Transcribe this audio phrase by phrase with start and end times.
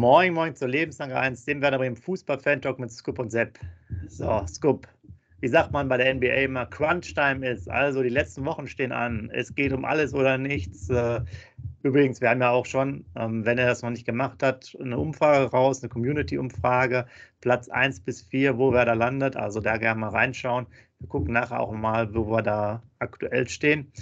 [0.00, 3.58] Moin, moin zur Lebenslang 1, dem Werder Bremen Fußball-Fan-Talk mit Scoop und Sepp.
[4.08, 4.88] So, Scoop,
[5.40, 9.30] wie sagt man bei der NBA immer, Crunch-Time ist, also die letzten Wochen stehen an.
[9.30, 10.88] Es geht um alles oder nichts.
[10.88, 11.20] Äh,
[11.82, 14.96] übrigens, wir haben ja auch schon, ähm, wenn er das noch nicht gemacht hat, eine
[14.96, 17.04] Umfrage raus, eine Community-Umfrage,
[17.42, 19.36] Platz 1 bis 4, wo wer da landet.
[19.36, 20.66] Also da gerne mal reinschauen.
[20.98, 23.92] Wir gucken nachher auch mal, wo wir da aktuell stehen.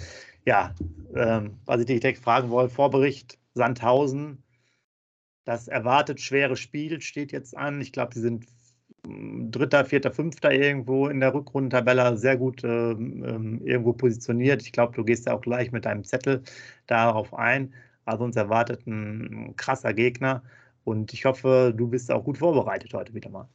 [0.45, 0.73] Ja,
[1.13, 4.41] ähm, was ich dich direkt fragen wollte, Vorbericht Sandhausen.
[5.49, 7.81] Das erwartet schwere Spiel steht jetzt an.
[7.81, 8.45] Ich glaube, sie sind
[9.49, 14.61] Dritter, Vierter, Fünfter irgendwo in der Rückrundentabelle sehr gut äh, irgendwo positioniert.
[14.61, 16.43] Ich glaube, du gehst ja auch gleich mit deinem Zettel
[16.85, 17.73] darauf ein.
[18.05, 20.43] Also uns erwartet ein krasser Gegner
[20.83, 23.47] und ich hoffe, du bist auch gut vorbereitet heute wieder mal.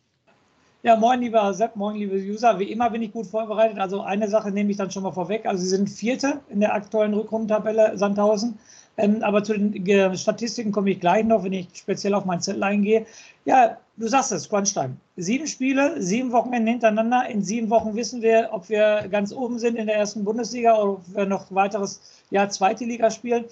[0.83, 2.59] Ja, moin, lieber Sepp, moin, liebe User.
[2.59, 3.79] Wie immer bin ich gut vorbereitet.
[3.79, 5.47] Also eine Sache nehme ich dann schon mal vorweg.
[5.47, 8.59] Also Sie sind Vierte in der aktuellen Rückrundentabelle Sandhausen.
[8.97, 12.41] Ähm, aber zu den äh, Statistiken komme ich gleich noch, wenn ich speziell auf mein
[12.41, 13.07] Zettel eingehe.
[13.45, 14.97] Ja, du sagst es, Crunchtime.
[15.17, 17.29] Sieben Spiele, sieben Wochenende hintereinander.
[17.29, 20.93] In sieben Wochen wissen wir, ob wir ganz oben sind in der ersten Bundesliga oder
[20.93, 23.45] ob wir noch weiteres Jahr zweite Liga spielen.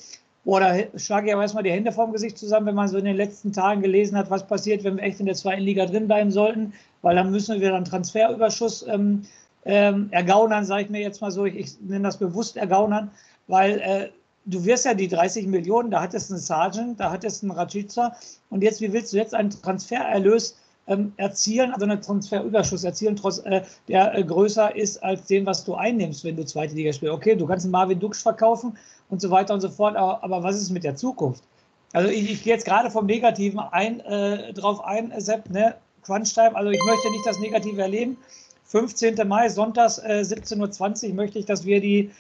[0.45, 3.17] Da schlage ich aber erstmal die Hände vorm Gesicht zusammen, wenn man so in den
[3.17, 6.33] letzten Tagen gelesen hat, was passiert, wenn wir echt in der zweiten Liga drin bleiben
[6.33, 9.23] sollten, weil dann müssen wir dann Transferüberschuss ähm,
[9.65, 11.45] ähm, ergaunern, sage ich mir jetzt mal so.
[11.45, 13.13] Ich, ich nenne das bewusst ergaunern,
[13.47, 14.09] weil äh,
[14.45, 17.59] du wirst ja die 30 Millionen, da hattest du einen Sargent, da hattest du einen
[17.59, 18.17] Rajica
[18.51, 20.57] und jetzt, wie willst du jetzt einen Transfererlös
[20.89, 25.65] ähm, erzielen, also einen Transferüberschuss erzielen, trotz, äh, der äh, größer ist als dem, was
[25.65, 27.15] du einnimmst, wenn du zweite Liga spielst.
[27.15, 28.77] Okay, du kannst einen Marvin Dux verkaufen
[29.09, 31.45] und so weiter und so fort, aber, aber was ist mit der Zukunft?
[31.93, 35.75] Also ich, ich gehe jetzt gerade vom Negativen ein, äh, drauf ein, Sepp, ne?
[36.05, 38.17] Crunch-Time, also ich möchte nicht das Negative erleben.
[38.65, 39.29] 15.
[39.29, 42.11] Mai, sonntags äh, 17.20 Uhr möchte ich, dass wir die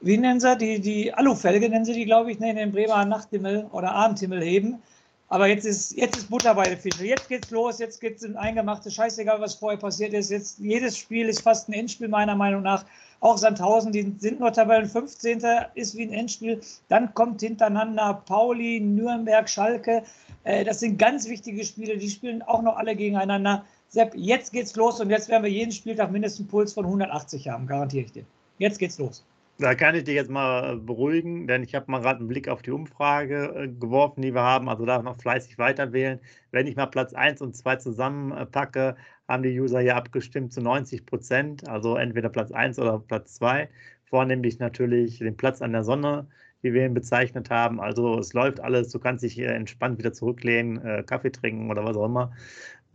[0.00, 3.04] wie nennen sie die, die Alufelge, nennen sie die, glaube ich, ne, in den Bremer
[3.04, 4.82] Nachthimmel oder Abendhimmel heben.
[5.28, 7.04] Aber jetzt ist, jetzt ist Butter bei der Fische.
[7.04, 10.30] Jetzt geht's los, jetzt geht's in eingemachte Scheißegal, was vorher passiert ist.
[10.30, 12.84] Jetzt, jedes Spiel ist fast ein Endspiel, meiner Meinung nach.
[13.18, 15.42] Auch Sandhausen, die sind nur Tabellen 15.
[15.74, 16.60] ist wie ein Endspiel.
[16.88, 20.04] Dann kommt hintereinander Pauli, Nürnberg, Schalke.
[20.44, 21.96] Äh, das sind ganz wichtige Spiele.
[21.98, 23.64] Die spielen auch noch alle gegeneinander.
[23.88, 27.48] Sepp, jetzt geht's los und jetzt werden wir jeden Spieltag mindestens einen Puls von 180
[27.48, 28.24] haben, garantiere ich dir.
[28.58, 29.24] Jetzt geht's los.
[29.58, 32.60] Da kann ich dich jetzt mal beruhigen, denn ich habe mal gerade einen Blick auf
[32.60, 34.68] die Umfrage äh, geworfen, die wir haben.
[34.68, 36.20] Also da noch fleißig weiter wählen.
[36.50, 38.96] Wenn ich mal Platz 1 und 2 zusammenpacke,
[39.26, 41.66] haben die User hier abgestimmt zu 90 Prozent.
[41.68, 43.70] Also entweder Platz 1 oder Platz 2.
[44.04, 46.28] Vornehmlich natürlich den Platz an der Sonne,
[46.60, 47.80] wie wir ihn bezeichnet haben.
[47.80, 48.90] Also es läuft alles.
[48.90, 52.32] Du kannst dich entspannt wieder zurücklehnen, äh, Kaffee trinken oder was auch immer.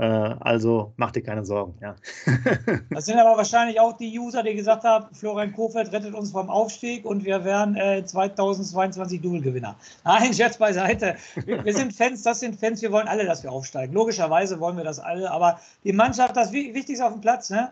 [0.02, 1.76] Äh, also mach dir keine Sorgen.
[1.80, 1.96] Ja.
[2.90, 6.50] Das sind aber wahrscheinlich auch die User, die gesagt haben, Florian Kofeld rettet uns vom
[6.50, 9.76] Aufstieg und wir wären äh, 2022 Double-Gewinner.
[10.04, 11.16] Nein, Scherz beiseite.
[11.46, 13.94] Wir, wir, sind Fans, das sind Fans, wir wollen alle, dass wir aufsteigen.
[13.94, 17.72] Logischerweise wollen wir das alle, aber die Mannschaft, das Wichtigste auf dem Platz, ne?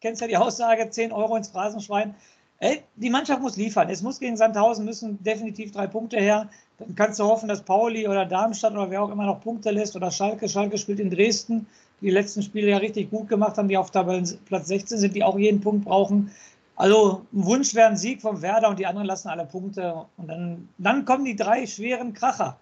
[0.00, 2.14] Kennst ja die Aussage, 10 Euro ins Phrasenschwein.
[2.60, 3.88] Ey, die Mannschaft muss liefern.
[3.88, 6.48] Es muss gegen Sandhausen müssen definitiv drei Punkte her.
[6.78, 9.94] Dann kannst du hoffen, dass Pauli oder Darmstadt oder wer auch immer noch Punkte lässt
[9.94, 10.48] oder Schalke.
[10.48, 11.66] Schalke spielt in Dresden,
[12.00, 15.22] die, die letzten Spiele ja richtig gut gemacht haben, die auf Tabellenplatz 16 sind, die
[15.22, 16.30] auch jeden Punkt brauchen.
[16.76, 20.06] Also ein Wunsch wäre ein Sieg vom Werder und die anderen lassen alle Punkte.
[20.16, 22.58] Und dann, dann kommen die drei schweren Kracher.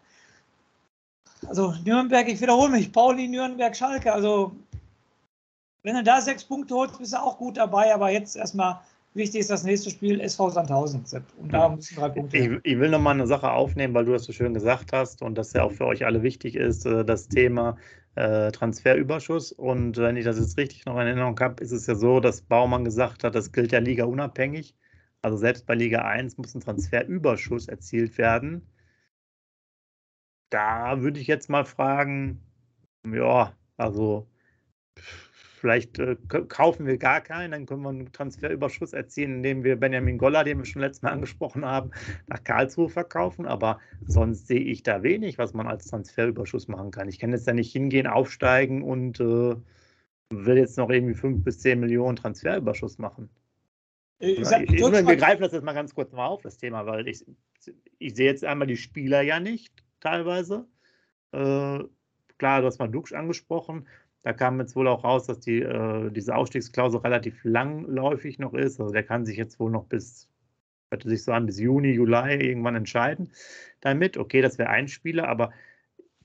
[1.49, 4.13] Also Nürnberg, ich wiederhole mich, Pauli, Nürnberg, Schalke.
[4.13, 4.53] Also
[5.83, 7.95] wenn du da sechs Punkte holst, bist du auch gut dabei.
[7.95, 8.81] Aber jetzt erstmal
[9.15, 11.05] Wichtig ist das nächste Spiel SV Sandhausen.
[11.39, 12.37] Und da müssen drei Punkte.
[12.37, 15.37] Ich, ich will nochmal eine Sache aufnehmen, weil du das so schön gesagt hast und
[15.37, 17.77] das ja auch für euch alle wichtig ist, äh, das Thema
[18.15, 19.53] äh, Transferüberschuss.
[19.53, 22.41] Und wenn ich das jetzt richtig noch in Erinnerung habe, ist es ja so, dass
[22.41, 24.75] Baumann gesagt hat, das gilt ja Liga unabhängig.
[25.21, 28.67] Also selbst bei Liga 1 muss ein Transferüberschuss erzielt werden.
[30.51, 32.41] Da würde ich jetzt mal fragen,
[33.05, 34.27] ja, also
[35.63, 36.17] Vielleicht äh,
[36.49, 40.59] kaufen wir gar keinen, dann können wir einen Transferüberschuss erzielen, indem wir Benjamin Goller, den
[40.59, 41.93] wir schon letztes Mal angesprochen haben,
[42.27, 43.47] nach Karlsruhe verkaufen.
[43.47, 47.09] Aber sonst sehe ich da wenig, was man als Transferüberschuss machen kann.
[47.09, 49.55] Ich kann jetzt da nicht hingehen, aufsteigen und äh,
[50.31, 53.31] will jetzt noch irgendwie fünf bis zehn Millionen Transferüberschuss machen.
[54.19, 57.07] Ich, ich, ich, wir greifen das jetzt mal ganz kurz mal auf, das Thema, weil
[57.07, 57.25] ich,
[58.01, 60.67] ich sehe jetzt einmal die Spieler ja nicht teilweise.
[61.31, 61.85] Äh,
[62.39, 63.87] klar, du hast mal Dux angesprochen.
[64.23, 68.81] Da kam jetzt wohl auch raus, dass die, äh, diese Ausstiegsklausel relativ langläufig noch ist.
[68.81, 70.29] Also der kann sich jetzt wohl noch bis,
[70.91, 73.33] hörte sich so an, bis Juni, Juli irgendwann entscheiden
[73.81, 74.17] damit.
[74.17, 75.51] Okay, das wäre ein Spieler, aber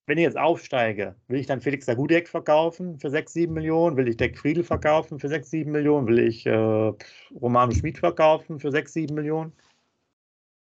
[0.05, 3.97] wenn ich jetzt aufsteige, will ich dann Felix Dagudek verkaufen für 6, 7 Millionen?
[3.97, 6.07] Will ich Deck Friedel verkaufen für 6, 7 Millionen?
[6.07, 6.93] Will ich äh,
[7.41, 9.51] Romano Schmid verkaufen für 6, 7 Millionen?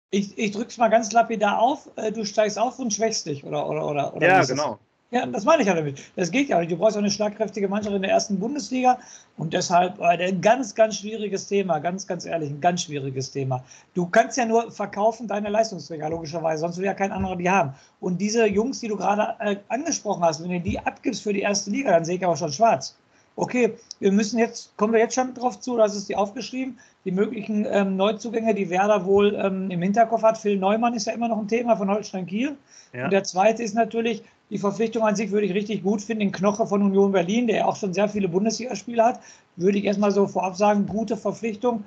[0.09, 1.87] Ich, ich drücke es mal ganz lapidar auf.
[1.97, 3.69] Äh, du steigst auf und schwächst dich, oder?
[3.69, 4.79] oder, oder, oder ja, genau.
[5.09, 6.01] Ja, das meine ich ja damit.
[6.17, 6.69] Das geht ja nicht.
[6.69, 8.99] Du brauchst auch eine schlagkräftige Mannschaft in der ersten Bundesliga
[9.37, 13.63] und deshalb äh, ein ganz, ganz schwieriges Thema, ganz, ganz ehrlich, ein ganz schwieriges Thema.
[13.93, 17.73] Du kannst ja nur verkaufen deine Leistungsträger, logischerweise, sonst will ja kein anderer die haben.
[18.01, 21.41] Und diese Jungs, die du gerade äh, angesprochen hast, wenn du die abgibst für die
[21.41, 22.97] erste Liga, dann sehe ich aber schon schwarz.
[23.37, 27.11] Okay, wir müssen jetzt, kommen wir jetzt schon drauf zu, das ist die aufgeschrieben, die
[27.11, 30.39] möglichen ähm, Neuzugänge, die Werder wohl ähm, im Hinterkopf hat.
[30.39, 32.57] Phil Neumann ist ja immer noch ein Thema von Holstein Kiel.
[32.93, 33.05] Ja.
[33.05, 36.21] Und der zweite ist natürlich, die Verpflichtung an sich würde ich richtig gut finden.
[36.21, 39.19] Den Knoche von Union Berlin, der ja auch schon sehr viele Bundesligaspiele hat,
[39.55, 41.83] würde ich erstmal so vorab sagen, gute Verpflichtung.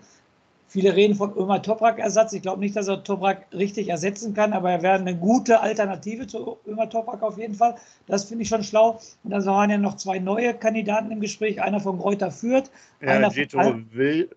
[0.68, 2.32] Viele reden von Ömer Toprak-Ersatz.
[2.32, 6.28] Ich glaube nicht, dass er Toprak richtig ersetzen kann, aber er wäre eine gute Alternative
[6.28, 7.74] zu Ömer Toprak auf jeden Fall.
[8.06, 9.00] Das finde ich schon schlau.
[9.24, 11.60] Und dann waren ja noch zwei neue Kandidaten im Gespräch.
[11.60, 12.70] Einer von Gräuter führt.
[13.00, 13.58] Ja, Gito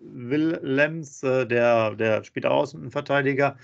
[0.00, 3.56] Willems, äh, der, der spielt Außenverteidiger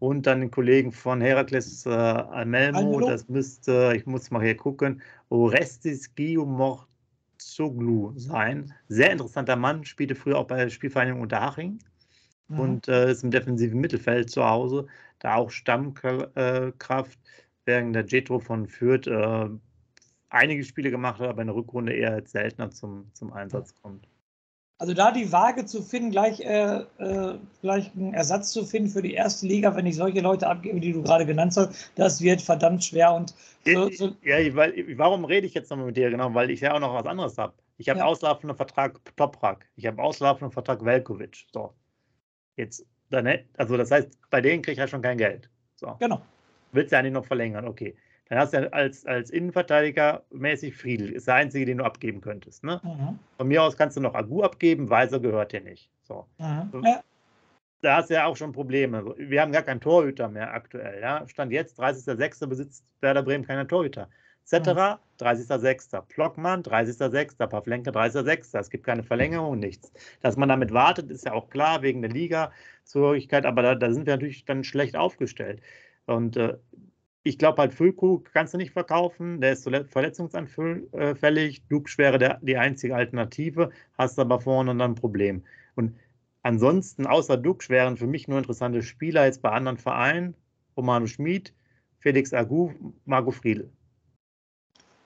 [0.00, 5.02] und dann den Kollegen von Herakles äh, Almelmo, das müsste, ich muss mal hier gucken,
[5.28, 8.74] Orestis Giomorzoglou sein.
[8.88, 11.78] Sehr interessanter Mann, spielte früher auch bei Spielvereinigung Unterhaching
[12.48, 12.58] mhm.
[12.58, 14.86] und äh, ist im defensiven Mittelfeld zu Hause,
[15.18, 17.18] da auch Stammkraft,
[17.66, 19.50] während der Jetro von Fürth äh,
[20.30, 24.08] einige Spiele gemacht hat, aber in der Rückrunde eher seltener zum, zum Einsatz kommt.
[24.80, 29.02] Also da die Waage zu finden, gleich, äh, äh, gleich einen Ersatz zu finden für
[29.02, 32.40] die erste Liga, wenn ich solche Leute abgebe, die du gerade genannt hast, das wird
[32.40, 33.12] verdammt schwer.
[33.12, 33.34] Und
[33.66, 36.08] so, so ja, weil, warum rede ich jetzt nochmal mit dir?
[36.08, 37.52] Genau, weil ich ja auch noch was anderes habe.
[37.76, 38.06] Ich habe ja.
[38.06, 41.44] auslaufenden Vertrag Toprak, ich habe auslaufenden Vertrag Velkovic.
[41.52, 41.74] So.
[42.56, 43.28] Jetzt, dann,
[43.58, 45.50] also das heißt, bei denen kriege ich ja schon kein Geld.
[45.76, 45.94] So.
[45.98, 46.22] Genau.
[46.72, 47.94] Willst du ja nicht noch verlängern, okay.
[48.30, 51.10] Dann hast du ja als, als Innenverteidiger mäßig Friedel.
[51.10, 52.62] Ist der einzige, den du abgeben könntest.
[52.62, 52.80] Ne?
[52.84, 53.18] Mhm.
[53.36, 55.90] Von mir aus kannst du noch Agu abgeben, Weiser gehört dir nicht.
[56.04, 56.26] So.
[56.38, 56.82] Mhm.
[56.84, 57.02] Ja.
[57.82, 59.14] Da hast du ja auch schon Probleme.
[59.18, 61.00] Wir haben gar keinen Torhüter mehr aktuell.
[61.00, 61.26] Ja?
[61.26, 62.46] Stand jetzt, 30.06.
[62.46, 64.08] besitzt Werder Bremen keine Torhüter.
[64.44, 65.26] Cetera, mhm.
[65.26, 66.00] 30.06.
[66.02, 67.46] Plockmann, 30.06.
[67.46, 68.58] Pavlenka, 30.06.
[68.58, 69.92] Es gibt keine Verlängerung, nichts.
[70.22, 74.06] Dass man damit wartet, ist ja auch klar, wegen der Liga-Zugehörigkeit, aber da, da, sind
[74.06, 75.60] wir natürlich dann schlecht aufgestellt.
[76.06, 76.56] Und äh,
[77.22, 81.62] ich glaube halt, Füllkrug kannst du nicht verkaufen, der ist verletzungsanfällig.
[81.68, 85.44] Dux wäre der, die einzige Alternative, hast aber vorne dann ein Problem.
[85.74, 85.94] Und
[86.42, 90.34] ansonsten, außer Dux, wären für mich nur interessante Spieler jetzt bei anderen Vereinen:
[90.76, 91.52] Romano Schmid,
[91.98, 92.72] Felix Agu,
[93.04, 93.70] Marco Friedl.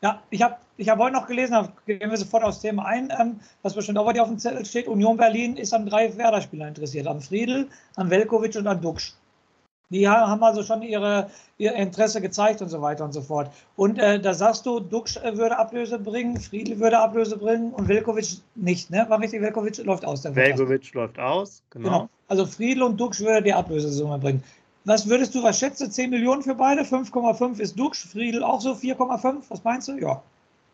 [0.01, 3.41] Ja, ich habe ich hab heute noch gelesen, gehen wir sofort aufs Thema ein, ähm,
[3.63, 4.87] was bestimmt auch bei dir auf dem Zettel steht.
[4.87, 9.19] Union Berlin ist an drei Werder-Spielern interessiert: an Friedl, an Velkovic und an Dux.
[9.91, 13.51] Die haben also schon ihre, ihr Interesse gezeigt und so weiter und so fort.
[13.77, 17.89] Und äh, da sagst du, Dux äh, würde Ablöse bringen, Friedl würde Ablöse bringen und
[17.89, 19.05] Velkovic nicht, ne?
[19.09, 20.25] War richtig, Velkovic läuft aus.
[20.25, 21.89] Velkovic läuft aus, genau.
[21.89, 22.09] genau.
[22.29, 24.43] Also Friedl und Dux würde die Ablösesumme bringen.
[24.87, 26.83] Was würdest du, was schätzt du, 10 Millionen für beide?
[26.83, 29.43] 5,5 ist Dux, Friedl auch so 4,5?
[29.49, 29.99] Was meinst du?
[29.99, 30.23] Ja.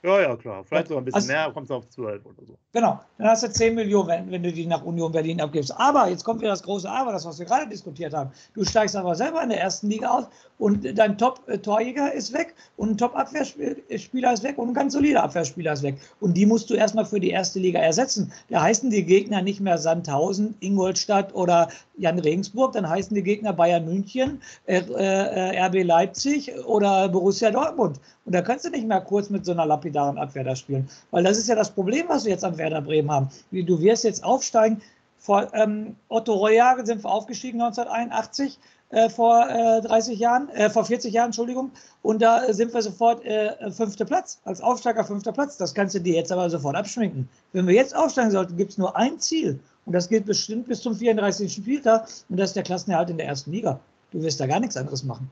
[0.03, 0.65] Ja, ja, klar.
[0.65, 2.57] Vielleicht sogar ein bisschen also, mehr, kommt es auf 12 oder so.
[2.73, 5.79] Genau, dann hast du 10 Millionen, wenn, wenn, du die nach Union Berlin abgibst.
[5.79, 8.31] Aber, jetzt kommt wieder das große Aber, das, was wir gerade diskutiert haben.
[8.55, 10.25] Du steigst aber selber in der ersten Liga aus
[10.59, 15.75] und dein Top-Torjäger ist weg und ein Top-Abwehrspieler ist weg und ein ganz solider Abwehrspieler
[15.75, 15.97] ist weg.
[16.21, 18.33] Und die musst du erstmal für die erste Liga ersetzen.
[18.49, 23.53] Da heißen die Gegner nicht mehr Sandhausen, Ingolstadt oder Jan Regensburg, dann heißen die Gegner
[23.53, 28.01] Bayern München, äh, äh, RB Leipzig oder Borussia Dortmund.
[28.31, 30.89] Und da kannst du nicht mehr kurz mit so einer lapidaren Abwehr da spielen.
[31.11, 33.29] Weil das ist ja das Problem, was wir jetzt am Werder Bremen haben.
[33.51, 34.81] Du wirst jetzt aufsteigen.
[35.19, 38.57] Vor ähm, Otto Royagen sind wir aufgestiegen 1981,
[38.91, 41.73] äh, vor äh, 30 Jahren, äh, vor 40 Jahren, Entschuldigung.
[42.03, 45.57] Und da sind wir sofort äh, fünfter Platz, als Aufsteiger fünfter Platz.
[45.57, 47.29] Das kannst du dir jetzt aber sofort abschminken.
[47.53, 49.59] Wenn wir jetzt aufsteigen sollten, gibt es nur ein Ziel.
[49.87, 51.53] Und das geht bestimmt bis zum 34.
[51.53, 52.07] Spieltag.
[52.29, 53.81] Und das ist der Klassenerhalt in der ersten Liga.
[54.13, 55.29] Du wirst da gar nichts anderes machen.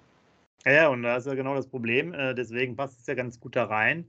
[0.67, 2.13] Ja, und da ist ja genau das Problem.
[2.13, 4.07] Äh, deswegen passt es ja ganz gut da rein.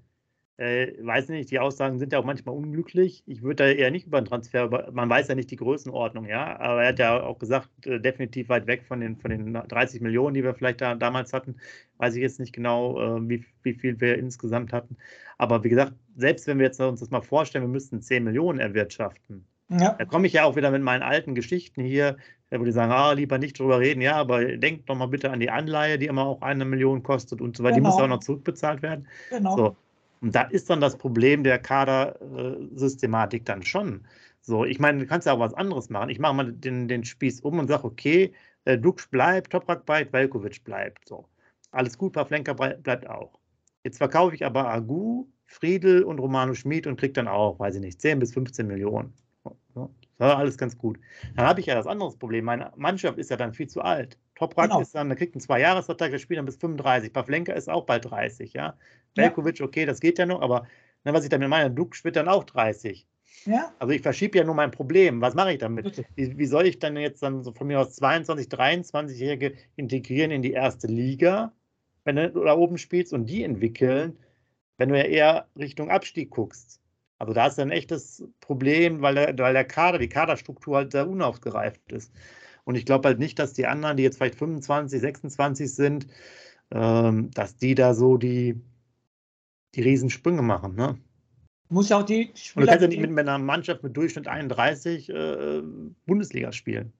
[0.58, 3.24] Äh, weiß nicht, die Aussagen sind ja auch manchmal unglücklich.
[3.28, 6.60] Ich würde da eher nicht über einen Transfer, man weiß ja nicht die Größenordnung, ja.
[6.60, 10.02] Aber er hat ja auch gesagt, äh, definitiv weit weg von den, von den 30
[10.02, 11.58] Millionen, die wir vielleicht da damals hatten.
[11.98, 14.98] Weiß ich jetzt nicht genau, äh, wie, wie viel wir insgesamt hatten.
[15.38, 18.60] Aber wie gesagt, selbst wenn wir jetzt uns das mal vorstellen, wir müssten 10 Millionen
[18.60, 19.94] erwirtschaften, ja.
[19.94, 22.18] Da komme ich ja auch wieder mit meinen alten Geschichten hier,
[22.52, 25.40] wo die sagen, ah, lieber nicht drüber reden, ja, aber denkt doch mal bitte an
[25.40, 27.90] die Anleihe, die immer auch eine Million kostet und so weiter, genau.
[27.90, 28.06] die muss genau.
[28.06, 29.08] auch noch zurückbezahlt werden.
[29.30, 29.56] Genau.
[29.56, 29.76] So.
[30.22, 34.06] Und da ist dann das Problem der Kadersystematik dann schon.
[34.42, 36.10] So, ich meine, du kannst ja auch was anderes machen.
[36.10, 38.34] Ich mache mal den, den Spieß um und sage, okay,
[38.66, 41.08] äh, Dux bleibt, Toprak bleibt, Velkovic bleibt.
[41.08, 41.26] So.
[41.72, 43.40] Alles gut, Pavlenka bleibt auch.
[43.84, 47.82] Jetzt verkaufe ich aber Agu, Friedel und Romano Schmid und kriege dann auch, weiß ich
[47.82, 49.14] nicht, 10 bis 15 Millionen.
[50.20, 51.00] Ja, alles ganz gut.
[51.36, 52.46] Dann habe ich ja das andere Problem.
[52.46, 54.18] Meine Mannschaft ist ja dann viel zu alt.
[54.36, 54.82] Toprak genau.
[54.82, 57.14] ist dann, der kriegt einen Zwei-Jahres-Vertrag, der spielt dann bis 35.
[57.14, 58.76] Pavlenka ist auch bald 30, ja.
[59.16, 60.68] Velkovic, okay, das geht ja noch, aber
[61.04, 63.08] ne, was ich damit meine, Duk wird dann auch 30.
[63.46, 63.74] Ja.
[63.80, 65.22] Also ich verschiebe ja nur mein Problem.
[65.22, 66.04] Was mache ich damit?
[66.16, 70.42] Wie, wie, soll ich dann jetzt dann so von mir aus 22, 23-Jährige integrieren in
[70.42, 71.54] die erste Liga,
[72.04, 74.18] wenn du da oben spielst und die entwickeln,
[74.78, 76.82] wenn du ja eher Richtung Abstieg guckst?
[77.20, 81.08] Also da ist ein echtes Problem, weil der, weil der Kader, die Kaderstruktur halt sehr
[81.08, 82.14] unaufgereift ist.
[82.64, 86.08] Und ich glaube halt nicht, dass die anderen, die jetzt vielleicht 25, 26 sind,
[86.72, 88.62] ähm, dass die da so die,
[89.76, 90.76] die Riesensprünge machen.
[90.76, 90.98] Ne?
[91.68, 92.56] Muss ja auch die Spieler.
[92.56, 95.62] Und du kannst ja nicht mit, mit einer Mannschaft mit Durchschnitt 31 äh,
[96.06, 96.94] Bundesliga spielen.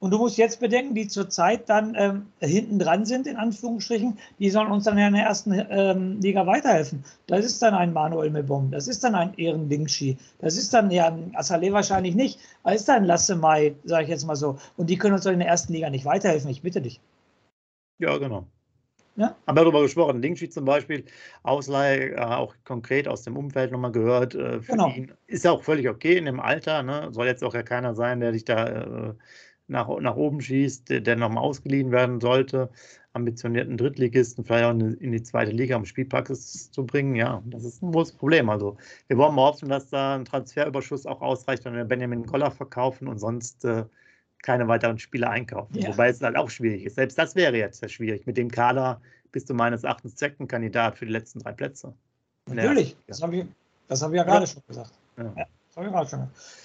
[0.00, 4.48] Und du musst jetzt bedenken, die zurzeit dann ähm, hinten dran sind, in Anführungsstrichen, die
[4.48, 7.04] sollen uns dann ja in der ersten ähm, Liga weiterhelfen.
[7.26, 10.90] Das ist dann ein Manuel Mebom, das ist dann ein Ehren Dingshi, das ist dann
[10.90, 14.58] ja Asale wahrscheinlich nicht, aber ist dann Lasse Mai, sage ich jetzt mal so.
[14.78, 16.98] Und die können uns doch in der ersten Liga nicht weiterhelfen, ich bitte dich.
[17.98, 18.46] Ja, genau.
[19.16, 19.36] Ja?
[19.46, 20.22] Haben wir darüber gesprochen.
[20.22, 21.04] Linkshi zum Beispiel,
[21.42, 24.34] Ausleihe, äh, auch konkret aus dem Umfeld nochmal gehört.
[24.34, 24.94] Äh, genau.
[25.26, 26.82] ist ja auch völlig okay in dem Alter.
[26.82, 27.08] Ne?
[27.10, 29.14] Soll jetzt auch ja keiner sein, der dich da äh,
[29.70, 32.70] nach, nach oben schießt, der, der nochmal ausgeliehen werden sollte.
[33.12, 37.16] Ambitionierten Drittligisten vielleicht auch in, die zweite Liga, um Spielpraxis zu bringen.
[37.16, 38.48] Ja, das ist ein großes Problem.
[38.50, 38.76] Also,
[39.08, 43.08] wir wollen mal hoffen, dass da ein Transferüberschuss auch ausreicht, wenn wir Benjamin Goller verkaufen
[43.08, 43.64] und sonst.
[43.64, 43.84] Äh,
[44.42, 45.78] keine weiteren Spieler einkaufen.
[45.78, 45.88] Ja.
[45.88, 46.94] Wobei es halt auch schwierig ist.
[46.94, 48.26] Selbst das wäre jetzt sehr schwierig.
[48.26, 49.00] Mit dem Kader
[49.32, 51.94] bist du meines Erachtens Zeckenkandidat für die letzten drei Plätze.
[52.46, 53.44] Natürlich, das habe ich,
[53.90, 54.46] hab ich ja gerade ja.
[54.46, 54.92] schon gesagt.
[55.18, 55.34] Ja.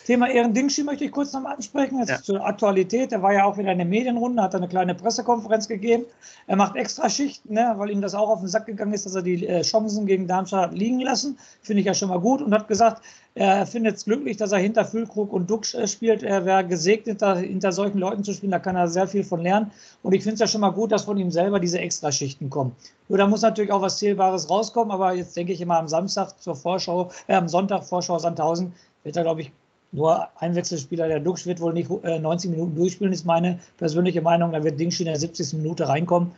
[0.06, 2.00] Thema Ehrendingshi möchte ich kurz noch mal ansprechen.
[2.00, 2.22] Jetzt ja.
[2.22, 3.12] zur Aktualität.
[3.12, 6.06] Er war ja auch wieder in der Medienrunde, hat eine kleine Pressekonferenz gegeben.
[6.48, 9.14] Er macht extra Schichten, ne, weil ihm das auch auf den Sack gegangen ist, dass
[9.14, 11.38] er die äh, Chancen gegen Darmstadt liegen lassen.
[11.62, 13.04] Finde ich ja schon mal gut und hat gesagt,
[13.38, 16.24] er findet es glücklich, dass er hinter Füllkrug und Duck äh, spielt.
[16.24, 18.54] Er wäre gesegnet, hinter, hinter solchen Leuten zu spielen.
[18.54, 19.72] Da kann er sehr viel von lernen.
[20.04, 22.74] Und ich finde es ja schon mal gut, dass von ihm selber diese Extraschichten kommen.
[23.10, 24.90] Nur da muss natürlich auch was Zählbares rauskommen.
[24.92, 28.72] Aber jetzt denke ich immer am Samstag zur Vorschau, äh, am Sonntag Vorschau Sandhausen
[29.04, 29.52] wird er, glaube ich,
[29.92, 31.10] nur ein Wechselspieler.
[31.10, 34.54] Der Dux wird wohl nicht äh, 90 Minuten durchspielen, ist meine persönliche Meinung.
[34.54, 35.56] Da wird Dingshi in der 70.
[35.56, 36.32] Minute reinkommen.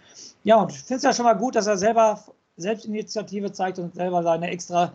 [0.43, 2.23] Ja, und ich finde es ja schon mal gut, dass er selber
[2.57, 4.93] Selbstinitiative zeigt und selber seine extra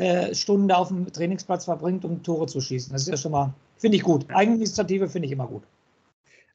[0.00, 2.92] äh, Stunden da auf dem Trainingsplatz verbringt, um Tore zu schießen.
[2.92, 4.24] Das ist ja schon mal, finde ich gut.
[4.30, 5.62] Eigeninitiative finde ich immer gut.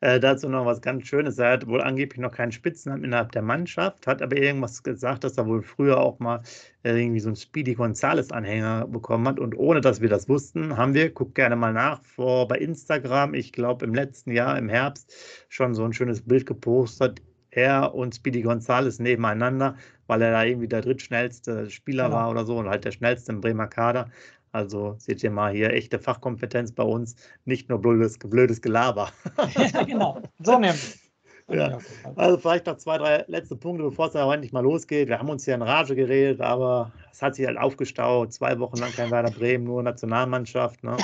[0.02, 1.38] Äh, dazu noch was ganz Schönes.
[1.38, 5.38] Er hat wohl angeblich noch keinen Spitznamen innerhalb der Mannschaft, hat aber irgendwas gesagt, dass
[5.38, 6.42] er wohl früher auch mal
[6.84, 9.40] äh, irgendwie so einen Speedy Gonzales-Anhänger bekommen hat.
[9.40, 13.36] Und ohne dass wir das wussten, haben wir, guckt gerne mal nach, vor bei Instagram,
[13.36, 15.14] ich glaube im letzten Jahr, im Herbst,
[15.50, 17.22] schon so ein schönes Bild gepostet.
[17.56, 19.76] Er und Speedy Gonzales nebeneinander,
[20.08, 22.16] weil er da irgendwie der drittschnellste Spieler genau.
[22.16, 24.10] war oder so und halt der schnellste im Bremer Kader.
[24.52, 29.10] Also seht ihr mal hier echte Fachkompetenz bei uns, nicht nur blödes, blödes Gelaber.
[29.74, 31.00] ja, genau, so nämlich.
[31.48, 31.78] Ja.
[32.16, 35.10] Also vielleicht noch zwei, drei letzte Punkte, bevor es dann endlich mal losgeht.
[35.10, 38.34] Wir haben uns hier in Rage geredet, aber es hat sich halt aufgestaut.
[38.34, 40.84] Zwei Wochen lang kein Werder Bremen, nur Nationalmannschaft.
[40.84, 40.98] Ne?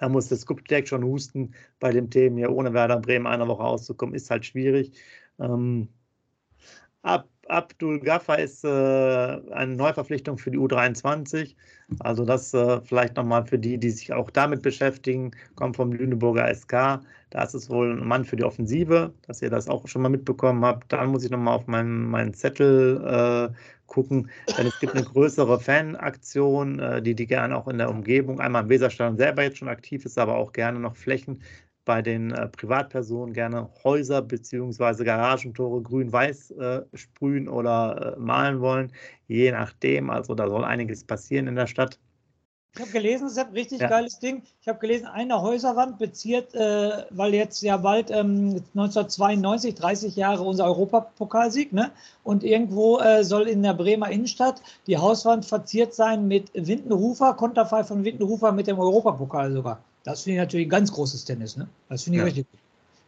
[0.00, 3.62] Da muss das Skuptek schon husten bei dem Thema hier ohne Werder Bremen eine Woche
[3.62, 4.90] auszukommen, ist halt schwierig.
[5.38, 5.88] Ähm,
[7.02, 11.54] ab Abdul Gaffer ist äh, eine Neuverpflichtung für die U23.
[11.98, 16.52] Also das äh, vielleicht nochmal für die, die sich auch damit beschäftigen, kommt vom Lüneburger
[16.54, 17.00] SK.
[17.30, 20.08] Da ist es wohl ein Mann für die Offensive, dass ihr das auch schon mal
[20.08, 20.92] mitbekommen habt.
[20.92, 23.54] Dann muss ich nochmal auf meinen, meinen Zettel äh,
[23.86, 28.40] gucken, denn es gibt eine größere Fanaktion, äh, die die gerne auch in der Umgebung,
[28.40, 31.42] einmal im Weserstadion selber jetzt schon aktiv ist, aber auch gerne noch Flächen
[31.84, 35.04] bei den äh, Privatpersonen gerne Häuser bzw.
[35.04, 38.92] Garagentore grün-weiß äh, sprühen oder äh, malen wollen,
[39.28, 40.10] je nachdem.
[40.10, 41.98] Also da soll einiges passieren in der Stadt.
[42.74, 43.88] Ich habe gelesen, das ist ein richtig ja.
[43.88, 44.42] geiles Ding.
[44.62, 50.42] Ich habe gelesen, eine Häuserwand beziert, äh, weil jetzt ja bald ähm, 1992, 30 Jahre
[50.42, 51.90] unser Europapokalsieg, ne?
[52.24, 57.84] Und irgendwo äh, soll in der Bremer Innenstadt die Hauswand verziert sein mit Windenhufer, Konterfei
[57.84, 59.82] von Windenhufer mit dem Europapokal sogar.
[60.04, 61.56] Das finde ich natürlich ein ganz großes Tennis.
[61.56, 61.68] Ne?
[61.88, 62.24] Das finde ich ja.
[62.24, 62.60] richtig gut.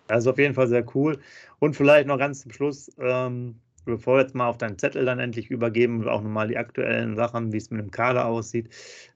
[0.09, 1.19] Also auf jeden Fall sehr cool.
[1.59, 5.19] Und vielleicht noch ganz zum Schluss, ähm, bevor wir jetzt mal auf deinen Zettel dann
[5.19, 8.69] endlich übergeben, auch nochmal die aktuellen Sachen, wie es mit dem Kader aussieht.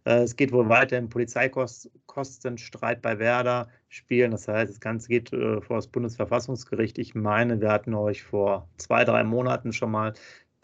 [0.04, 4.30] Äh, es geht wohl weiter im Polizeikostenstreit bei Werder spielen.
[4.30, 6.98] Das heißt, das Ganze geht äh, vor das Bundesverfassungsgericht.
[6.98, 10.14] Ich meine, wir hatten euch vor zwei, drei Monaten schon mal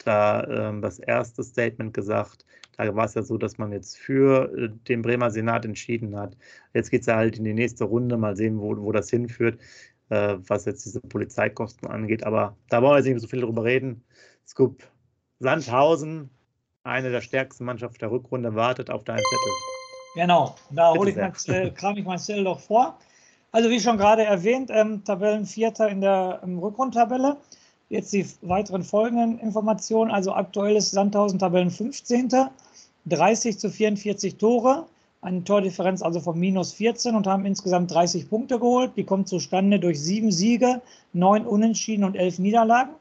[0.03, 2.45] da äh, das erste Statement gesagt.
[2.77, 6.35] Da war es ja so, dass man jetzt für äh, den Bremer Senat entschieden hat.
[6.73, 9.59] Jetzt geht es ja halt in die nächste Runde, mal sehen, wo, wo das hinführt,
[10.09, 12.25] äh, was jetzt diese Polizeikosten angeht.
[12.25, 14.03] Aber da wollen wir jetzt nicht so viel drüber reden.
[14.45, 14.83] Scoop
[15.39, 16.29] Sandhausen,
[16.83, 19.51] eine der stärksten Mannschaften der Rückrunde, wartet auf deinen Zettel.
[20.15, 22.97] Genau, da hole ich mein, kram ich mein Zettel doch vor.
[23.51, 27.37] Also wie schon gerade erwähnt, ähm, Tabellenvierter in der ähm, Rückrundtabelle.
[27.89, 30.11] Jetzt die weiteren folgenden Informationen.
[30.11, 32.29] Also aktuell ist Sandhausen Tabellen 15.
[33.05, 34.87] 30 zu 44 Tore,
[35.21, 38.93] eine Tordifferenz also von minus 14 und haben insgesamt 30 Punkte geholt.
[38.95, 40.81] Die kommt zustande durch sieben Siege,
[41.13, 42.95] neun Unentschieden und elf Niederlagen.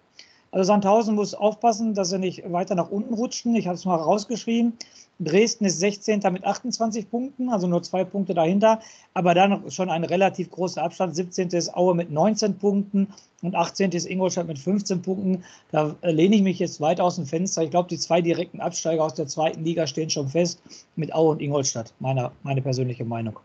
[0.54, 3.56] Also Sandhausen muss aufpassen, dass sie nicht weiter nach unten rutschen.
[3.56, 4.74] Ich habe es mal rausgeschrieben.
[5.18, 6.20] Dresden ist 16.
[6.30, 8.78] mit 28 Punkten, also nur zwei Punkte dahinter,
[9.14, 11.16] aber dann schon ein relativ großer Abstand.
[11.16, 11.48] 17.
[11.48, 13.08] ist Aue mit 19 Punkten
[13.42, 13.90] und 18.
[13.90, 15.42] ist Ingolstadt mit 15 Punkten.
[15.72, 17.64] Da lehne ich mich jetzt weit aus dem Fenster.
[17.64, 20.62] Ich glaube, die zwei direkten Absteiger aus der zweiten Liga stehen schon fest
[20.94, 23.40] mit Aue und Ingolstadt, meine, meine persönliche Meinung.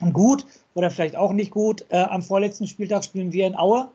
[0.00, 3.88] Und gut oder vielleicht auch nicht gut, äh, am vorletzten Spieltag spielen wir in Aue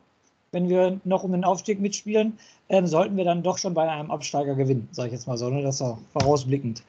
[0.52, 2.38] wenn wir noch um den Aufstieg mitspielen,
[2.68, 5.48] ähm, sollten wir dann doch schon bei einem Absteiger gewinnen, sage ich jetzt mal so.
[5.48, 5.62] Ne?
[5.62, 6.82] Das ist auch vorausblickend.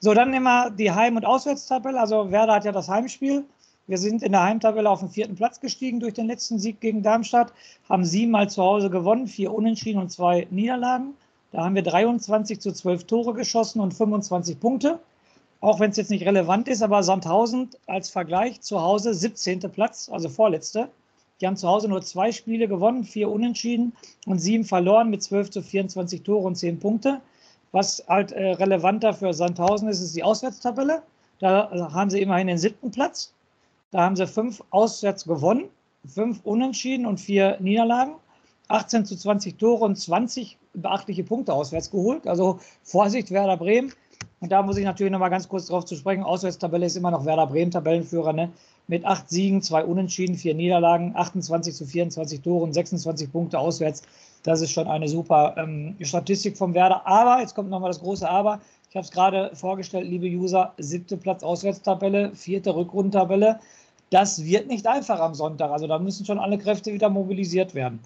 [0.00, 2.00] So, dann nehmen wir die Heim- und Auswärtstabelle.
[2.00, 3.44] Also Werder hat ja das Heimspiel.
[3.86, 7.02] Wir sind in der Heimtabelle auf den vierten Platz gestiegen durch den letzten Sieg gegen
[7.02, 7.52] Darmstadt,
[7.90, 11.12] haben siebenmal zu Hause gewonnen, vier Unentschieden und zwei Niederlagen.
[11.52, 14.98] Da haben wir 23 zu 12 Tore geschossen und 25 Punkte.
[15.60, 19.60] Auch wenn es jetzt nicht relevant ist, aber Sandhausen als Vergleich zu Hause 17.
[19.70, 20.88] Platz, also vorletzte.
[21.40, 23.92] Die haben zu Hause nur zwei Spiele gewonnen, vier Unentschieden
[24.26, 27.20] und sieben verloren mit 12 zu 24 Tore und 10 Punkte.
[27.72, 31.02] Was halt äh, relevanter für Sandhausen ist, ist die Auswärtstabelle.
[31.40, 33.32] Da äh, haben sie immerhin den siebten Platz.
[33.90, 35.64] Da haben sie fünf auswärts gewonnen,
[36.06, 38.14] fünf Unentschieden und vier Niederlagen.
[38.68, 42.26] 18 zu 20 Tore und 20 beachtliche Punkte auswärts geholt.
[42.26, 43.92] Also Vorsicht, Werder Bremen.
[44.40, 46.22] Und da muss ich natürlich noch mal ganz kurz drauf zu sprechen.
[46.22, 48.32] Auswärtstabelle ist immer noch Werder Bremen Tabellenführer.
[48.32, 48.52] Ne?
[48.86, 54.02] Mit acht Siegen, zwei Unentschieden, vier Niederlagen, 28 zu 24 Tore und 26 Punkte auswärts.
[54.42, 57.06] Das ist schon eine super ähm, Statistik vom Werder.
[57.06, 58.60] Aber, jetzt kommt nochmal das große Aber.
[58.90, 63.58] Ich habe es gerade vorgestellt, liebe User, siebte Platz Auswärtstabelle, vierte Rückrundentabelle.
[64.10, 65.70] Das wird nicht einfach am Sonntag.
[65.70, 68.00] Also da müssen schon alle Kräfte wieder mobilisiert werden.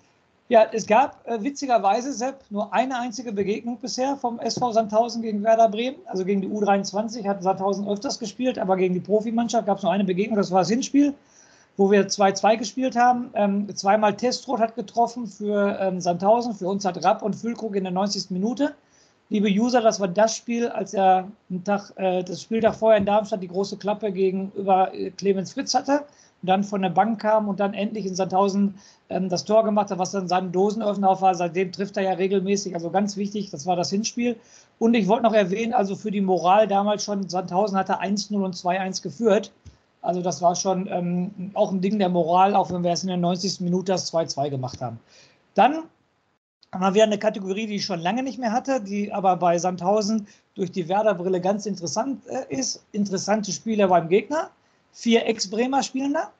[0.50, 5.42] Ja, es gab äh, witzigerweise, Sepp, nur eine einzige Begegnung bisher vom SV Sandhausen gegen
[5.42, 5.98] Werder Bremen.
[6.06, 9.92] Also gegen die U23 hat Sandhausen öfters gespielt, aber gegen die Profimannschaft gab es nur
[9.92, 11.12] eine Begegnung, das war das Hinspiel,
[11.76, 13.28] wo wir 2-2 gespielt haben.
[13.34, 17.84] Ähm, zweimal Testrot hat getroffen für ähm, Sandhausen, für uns hat Rapp und Füllkrug in
[17.84, 18.30] der 90.
[18.30, 18.74] Minute.
[19.28, 21.28] Liebe User, das war das Spiel, als er
[21.64, 26.04] Tag, äh, das Spieltag vorher in Darmstadt die große Klappe gegenüber äh, Clemens Fritz hatte
[26.42, 28.74] dann von der Bank kam und dann endlich in Sandhausen
[29.08, 31.34] ähm, das Tor gemacht hat, was dann sein Dosenöffner war.
[31.34, 34.36] Seitdem trifft er ja regelmäßig, also ganz wichtig, das war das Hinspiel.
[34.78, 38.54] Und ich wollte noch erwähnen, also für die Moral damals schon, Sandhausen hatte 1-0 und
[38.54, 39.52] 2-1 geführt.
[40.00, 43.08] Also das war schon ähm, auch ein Ding der Moral, auch wenn wir es in
[43.08, 43.60] der 90.
[43.60, 45.00] Minute das 2-2 gemacht haben.
[45.54, 45.82] Dann
[46.72, 50.28] haben wir eine Kategorie, die ich schon lange nicht mehr hatte, die aber bei Sandhausen
[50.54, 52.84] durch die Werder-Brille ganz interessant äh, ist.
[52.92, 54.50] Interessante Spieler beim Gegner
[54.92, 56.32] vier Ex-Bremer spielen da.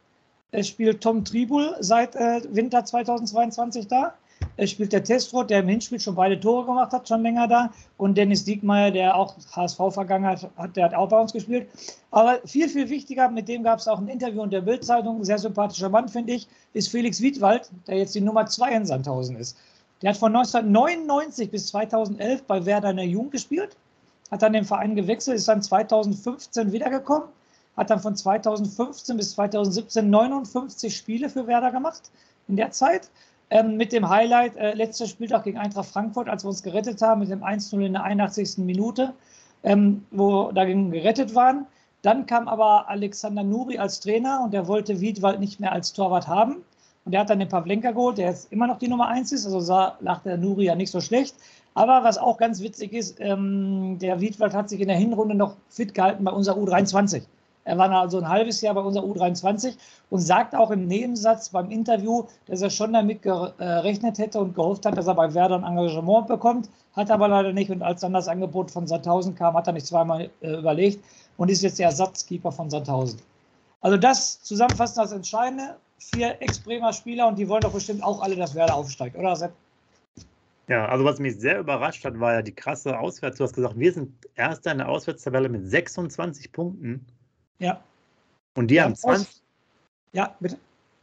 [0.51, 4.15] Es spielt Tom Tribul seit äh, Winter 2022 da.
[4.57, 7.73] Es spielt der Testrot, der im Hinspiel schon beide Tore gemacht hat, schon länger da.
[7.97, 11.69] Und Dennis Diekmeyer, der auch HSV vergangen hat, der hat auch bei uns gespielt.
[12.11, 15.39] Aber viel, viel wichtiger, mit dem gab es auch ein Interview in der Bildzeitung, sehr
[15.39, 19.57] sympathischer Mann, finde ich, ist Felix Wiedwald, der jetzt die Nummer zwei in Sandhausen ist.
[20.03, 23.77] Der hat von 1999 bis 2011 bei Werder in der Jugend gespielt,
[24.31, 27.29] hat dann den Verein gewechselt, ist dann 2015 wiedergekommen
[27.79, 32.11] hat dann von 2015 bis 2017 59 Spiele für Werder gemacht
[32.49, 33.09] in der Zeit.
[33.51, 37.21] Ähm, mit dem Highlight äh, letzter Spieltag gegen Eintracht Frankfurt, als wir uns gerettet haben,
[37.21, 38.59] mit dem 1-0 in der 81.
[38.59, 39.15] Minute,
[39.63, 41.67] ähm, wo dagegen gerettet waren.
[42.03, 46.29] Dann kam aber Alexander Nuri als Trainer und der wollte Wiedwald nicht mehr als Torwart
[46.29, 46.57] haben.
[47.05, 49.47] Und der hat dann den Pavlenka geholt, der jetzt immer noch die Nummer 1 ist,
[49.47, 51.35] also sah nach der Nuri ja nicht so schlecht.
[51.75, 55.57] Aber was auch ganz witzig ist, ähm, der Wiedwald hat sich in der Hinrunde noch
[55.71, 57.23] fit gehalten bei unserer U23.
[57.69, 59.77] Er war also ein halbes Jahr bei unserer U23
[60.09, 64.87] und sagt auch im Nebensatz beim Interview, dass er schon damit gerechnet hätte und gehofft
[64.87, 67.71] hat, dass er bei Werder ein Engagement bekommt, hat aber leider nicht.
[67.71, 71.05] Und als dann das Angebot von Sandhausen kam, hat er nicht zweimal äh, überlegt
[71.37, 73.21] und ist jetzt der Ersatzkeeper von Sandhausen.
[73.83, 75.77] Also das zusammenfassend das Entscheidende.
[75.99, 79.53] Vier Ex-Bremer Spieler und die wollen doch bestimmt auch alle, dass Werder aufsteigt, oder Sepp?
[80.69, 83.37] Ja, also was mich sehr überrascht hat, war ja die krasse Auswärts.
[83.37, 87.05] Du hast gesagt, wir sind Erster in der Auswärtstabelle mit 26 Punkten.
[87.59, 87.83] Ja.
[88.55, 89.43] Und die ja, haben 20.
[90.13, 90.59] Ja, bitte.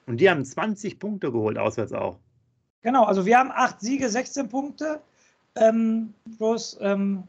[0.08, 2.18] Und die haben 20 Punkte geholt, auswärts auch.
[2.82, 5.02] Genau, also wir haben acht Siege, 16 Punkte.
[5.56, 7.24] Ähm, plus ähm,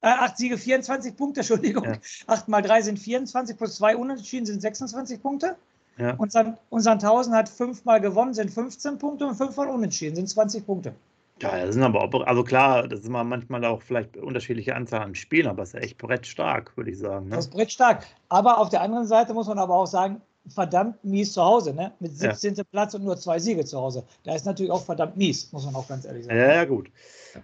[0.00, 1.84] äh, acht Siege, 24 Punkte, Entschuldigung.
[1.84, 1.98] Ja.
[2.26, 5.56] Acht mal drei sind 24, plus zwei Unentschieden sind 26 Punkte.
[5.96, 6.14] Ja.
[6.14, 10.66] Und, San, und Sandhausen hat fünfmal gewonnen, sind 15 Punkte und fünfmal unentschieden, sind 20
[10.66, 10.94] Punkte.
[11.42, 15.02] Ja, das sind aber, auch, also klar, das ist mal manchmal auch vielleicht unterschiedliche Anzahl
[15.02, 17.28] an Spielen, aber es ist echt brettstark, würde ich sagen.
[17.28, 17.36] Ne?
[17.36, 18.06] Das ist brettstark.
[18.28, 21.92] Aber auf der anderen Seite muss man aber auch sagen, verdammt mies zu Hause, ne?
[22.00, 22.54] Mit 17.
[22.54, 22.64] Ja.
[22.64, 24.04] Platz und nur zwei Siege zu Hause.
[24.24, 26.38] Da ist natürlich auch verdammt mies, muss man auch ganz ehrlich sagen.
[26.38, 26.90] Ja, ja, gut.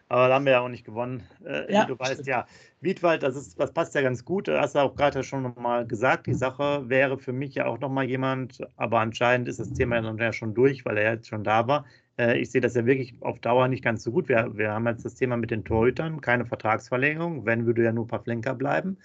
[0.09, 1.23] Aber da haben wir ja auch nicht gewonnen.
[1.45, 2.29] Äh, ja, du weißt, stimmt.
[2.29, 2.47] ja.
[2.81, 4.49] Wiedwald, das, ist, das passt ja ganz gut.
[4.49, 7.79] Du hast ja auch gerade schon nochmal gesagt, die Sache wäre für mich ja auch
[7.79, 11.67] nochmal jemand, aber anscheinend ist das Thema ja schon durch, weil er jetzt schon da
[11.67, 11.85] war.
[12.21, 14.29] Äh, ich sehe das ja wirklich auf Dauer nicht ganz so gut.
[14.29, 17.47] Wir, wir haben jetzt das Thema mit den Torhütern, keine Vertragsverlängerung.
[17.47, 18.99] Wenn, würde ja nur ein paar Flenker bleiben.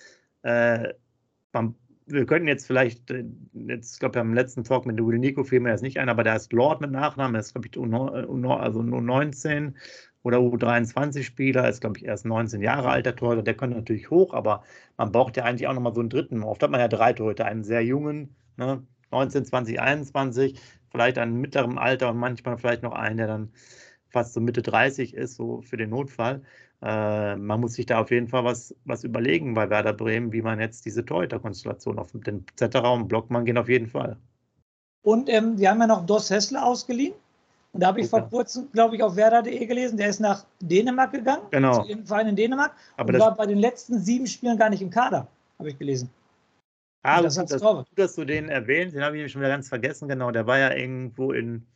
[0.44, 0.94] Äh,
[1.54, 1.76] man
[2.08, 5.60] wir könnten jetzt vielleicht, äh, jetzt glaube ich am letzten Talk mit Will Nico fiel
[5.60, 7.84] mir das nicht ein, aber der ist Lord mit Nachnamen, ist glaube ich U,
[8.52, 9.76] also nur 19
[10.24, 14.34] oder U23-Spieler, ist glaube ich erst 19 Jahre alt, der Torhüter, der könnte natürlich hoch,
[14.34, 14.64] aber
[14.98, 16.44] man braucht ja eigentlich auch nochmal so einen dritten.
[16.44, 20.60] Oft hat man ja drei Torhüter, einen sehr jungen, ne, 19, 20, 21,
[20.96, 23.52] vielleicht einen mittleren Alter und manchmal vielleicht noch einen, der dann
[24.10, 26.42] fast so Mitte 30 ist, so für den Notfall.
[26.82, 30.42] Äh, man muss sich da auf jeden Fall was, was überlegen bei Werder Bremen, wie
[30.42, 34.18] man jetzt diese Torhüter-Konstellation auf den Z-Raum Blockmann gehen auf jeden Fall.
[35.04, 37.14] Und ähm, wir haben ja noch Dos Hessler ausgeliehen.
[37.74, 38.22] Und da habe ich okay.
[38.22, 41.44] vor kurzem, glaube ich, auf werder.de gelesen, der ist nach Dänemark gegangen.
[41.52, 41.74] Genau.
[41.74, 42.72] Zu irgendeinem Verein in Dänemark.
[42.96, 45.28] Aber und war bei den letzten sieben Spielen gar nicht im Kader,
[45.60, 46.10] habe ich gelesen.
[47.06, 50.08] Ah, das, das, gut, dass du den erwähnst, den habe ich schon wieder ganz vergessen.
[50.08, 51.68] Genau, der war ja irgendwo in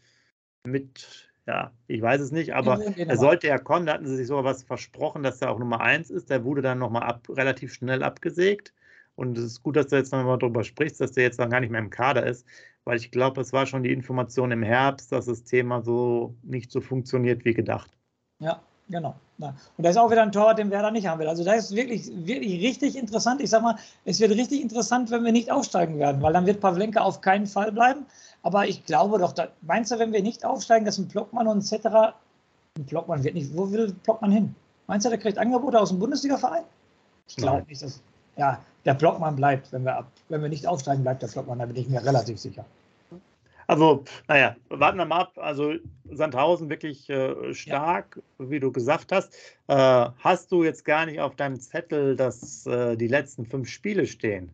[0.65, 3.87] mit ja, ich weiß es nicht, aber er sollte ja kommen.
[3.87, 6.29] Da hatten sie sich sogar was versprochen, dass er auch Nummer 1 ist.
[6.29, 8.73] Der wurde dann nochmal ab, relativ schnell abgesägt.
[9.15, 11.59] Und es ist gut, dass du jetzt nochmal darüber sprichst, dass der jetzt dann gar
[11.59, 12.45] nicht mehr im Kader ist,
[12.83, 16.71] weil ich glaube, es war schon die Information im Herbst, dass das Thema so nicht
[16.71, 17.97] so funktioniert wie gedacht.
[18.39, 19.15] Ja, genau.
[19.39, 21.27] Und da ist auch wieder ein Tor, den Werder nicht haben will.
[21.27, 23.41] Also da ist wirklich, wirklich richtig interessant.
[23.41, 26.59] Ich sag mal, es wird richtig interessant, wenn wir nicht aufsteigen werden, weil dann wird
[26.59, 28.05] Pavlenka auf keinen Fall bleiben.
[28.43, 31.59] Aber ich glaube doch, da, meinst du, wenn wir nicht aufsteigen, dass ein Blockmann und
[31.59, 31.85] etc.
[32.77, 33.55] Ein Blockmann wird nicht.
[33.55, 34.55] Wo will Blockmann hin?
[34.87, 36.63] Meinst du, der kriegt Angebote aus dem Bundesliga-Verein?
[37.27, 38.01] Ich glaube nicht, dass.
[38.37, 41.65] Ja, der Blockmann bleibt, wenn wir, ab, wenn wir nicht aufsteigen, bleibt der Blockmann, da
[41.65, 42.65] bin ich mir relativ sicher.
[43.69, 45.33] Also, naja, warten wir mal ab.
[45.35, 45.75] Also,
[46.09, 48.49] Sandhausen wirklich äh, stark, ja.
[48.49, 49.31] wie du gesagt hast.
[49.67, 54.07] Äh, hast du jetzt gar nicht auf deinem Zettel, dass äh, die letzten fünf Spiele
[54.07, 54.49] stehen?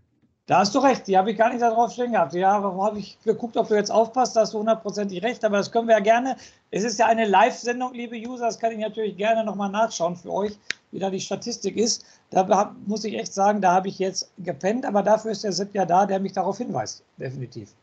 [0.47, 2.34] Da hast du recht, die habe ich gar nicht darauf stehen gehabt.
[2.34, 5.71] Ja, habe ich geguckt, ob du jetzt aufpasst, da hast du hundertprozentig recht, aber das
[5.71, 6.36] können wir ja gerne.
[6.71, 10.30] Es ist ja eine Live-Sendung, liebe User, das kann ich natürlich gerne nochmal nachschauen für
[10.30, 10.60] euch,
[10.91, 12.06] wie da die Statistik ist.
[12.32, 15.73] Da muss ich echt sagen, da habe ich jetzt gepennt, aber dafür ist der Sepp
[15.73, 17.73] ja da, der mich darauf hinweist, definitiv.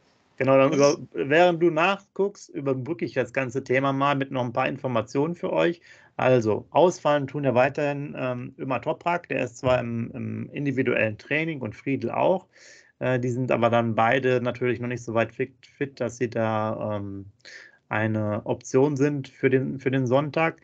[0.43, 4.53] Genau, dann über, während du nachguckst, überbrücke ich das ganze Thema mal mit noch ein
[4.53, 5.81] paar Informationen für euch.
[6.17, 11.61] Also, ausfallen tun ja weiterhin ähm, immer Toprak, der ist zwar im, im, individuellen Training
[11.61, 12.49] und Friedel auch.
[12.99, 16.29] Äh, die sind aber dann beide natürlich noch nicht so weit fit, fit dass sie
[16.29, 17.27] da ähm,
[17.89, 20.61] eine Option sind für den, für den Sonntag.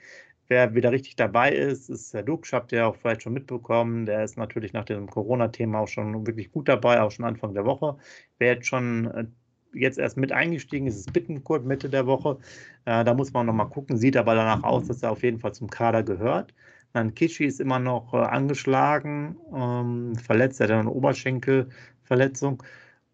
[0.48, 4.06] Wer wieder richtig dabei ist, ist der Dux, habt ihr auch vielleicht schon mitbekommen.
[4.06, 7.64] Der ist natürlich nach dem Corona-Thema auch schon wirklich gut dabei, auch schon Anfang der
[7.64, 7.96] Woche.
[8.38, 9.26] Wer jetzt schon äh,
[9.74, 12.38] jetzt erst mit eingestiegen ist, ist Bittenkurt Mitte der Woche.
[12.84, 15.52] Äh, da muss man nochmal gucken, sieht aber danach aus, dass er auf jeden Fall
[15.52, 16.54] zum Kader gehört.
[16.92, 22.62] Dann Kishi ist immer noch äh, angeschlagen, ähm, verletzt, er hat eine Oberschenkelverletzung.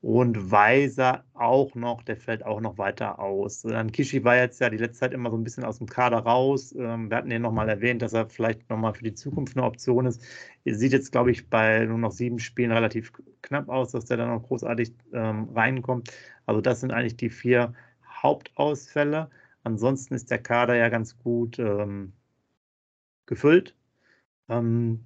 [0.04, 3.62] Und Weiser auch noch, der fällt auch noch weiter aus.
[3.62, 6.18] Dann Kishi war jetzt ja die letzte Zeit immer so ein bisschen aus dem Kader
[6.18, 6.74] raus.
[6.78, 10.04] Ähm, wir hatten ihn nochmal erwähnt, dass er vielleicht nochmal für die Zukunft eine Option
[10.04, 10.20] ist.
[10.66, 14.28] Sieht jetzt, glaube ich, bei nur noch sieben Spielen relativ knapp aus, dass der dann
[14.28, 16.10] noch großartig ähm, reinkommt.
[16.44, 17.72] Also das sind eigentlich die vier
[18.22, 19.30] Hauptausfälle.
[19.62, 22.12] Ansonsten ist der Kader ja ganz gut ähm,
[23.24, 23.74] gefüllt.
[24.50, 25.04] Ähm,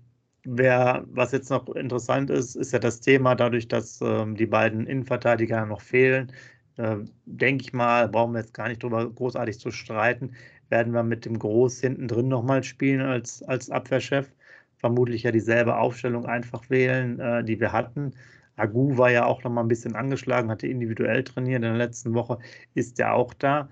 [0.49, 4.87] wer, was jetzt noch interessant ist, ist ja das Thema, dadurch, dass ähm, die beiden
[4.87, 6.33] Innenverteidiger noch fehlen,
[6.77, 10.35] äh, denke ich mal, brauchen wir jetzt gar nicht drüber großartig zu streiten,
[10.71, 14.33] werden wir mit dem Groß hinten drin nochmal spielen als, als Abwehrchef.
[14.79, 18.13] Vermutlich ja dieselbe Aufstellung einfach wählen, äh, die wir hatten.
[18.57, 22.15] Agu war ja auch noch mal ein bisschen angeschlagen, hatte individuell trainiert in der letzten
[22.15, 22.39] Woche,
[22.75, 23.69] ist ja auch da,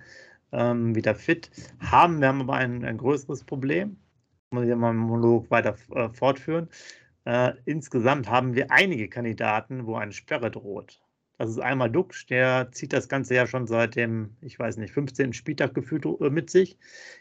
[0.53, 1.51] ähm, wieder fit.
[1.81, 3.97] Haben wir haben aber ein, ein größeres Problem,
[4.51, 6.69] muss ich mal einen Monolog weiter äh, fortführen.
[7.25, 11.01] Äh, insgesamt haben wir einige Kandidaten, wo eine Sperre droht.
[11.39, 14.95] Das ist einmal Duxch, der zieht das Ganze ja schon seit dem, ich weiß nicht,
[14.95, 15.35] 15.
[15.35, 16.79] Spieltag gefühlt äh, mit sich.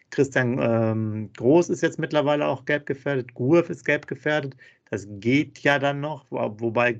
[0.10, 3.34] Christian ähm, Groß ist jetzt mittlerweile auch gelb gefährdet.
[3.34, 4.56] Gurf ist gelb gefährdet.
[4.90, 6.98] Das geht ja dann noch, wobei äh,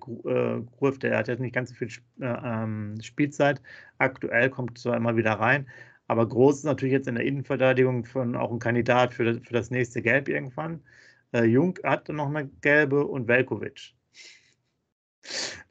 [0.78, 3.62] Gurf, der hat jetzt nicht ganz so viel äh, ähm, Spielzeit.
[4.00, 5.68] Aktuell kommt zwar immer wieder rein,
[6.08, 9.54] aber Groß ist natürlich jetzt in der Innenverteidigung von auch ein Kandidat für das, für
[9.54, 10.82] das nächste Gelb irgendwann.
[11.34, 13.94] Äh, Jung hat noch eine gelbe und Velkovic.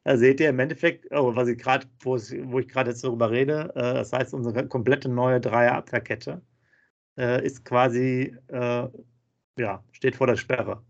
[0.03, 3.71] Da seht ihr im Endeffekt, oh, was ich grad, wo, ich gerade jetzt darüber rede,
[3.75, 6.41] äh, das heißt, unsere komplette neue Dreier-Abwehrkette
[7.17, 8.87] äh, ist quasi, äh,
[9.57, 10.83] ja, steht vor der Sperre.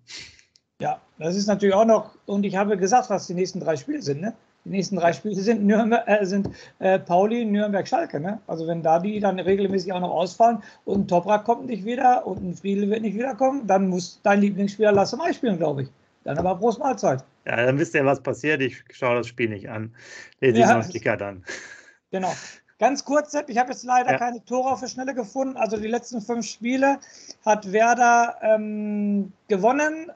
[0.82, 4.02] Ja, das ist natürlich auch noch, und ich habe gesagt, was die nächsten drei Spiele
[4.02, 4.36] sind, ne?
[4.66, 6.50] Die nächsten drei Spiele sind, Nürnberg, äh, sind
[6.80, 8.20] äh, Pauli, Nürnberg, Schalke.
[8.20, 8.40] Ne?
[8.48, 12.26] Also wenn da die dann regelmäßig auch noch ausfallen und ein Toprak kommt nicht wieder
[12.26, 15.90] und ein Friedel wird nicht wiederkommen, dann muss dein Lieblingsspieler Lasse Mai spielen, glaube ich.
[16.24, 17.24] Dann aber Prost Mahlzeit.
[17.46, 18.60] Ja, dann wisst ihr, was passiert.
[18.62, 19.94] Ich schaue das Spiel nicht an.
[20.42, 21.44] Lese ja, ich noch dann.
[22.12, 22.34] Genau.
[22.78, 24.18] Ganz kurz, Sepp, ich habe jetzt leider ja.
[24.18, 25.56] keine Tore auf der Schnelle gefunden.
[25.56, 27.00] Also die letzten fünf Spiele
[27.46, 30.12] hat Werder ähm, gewonnen,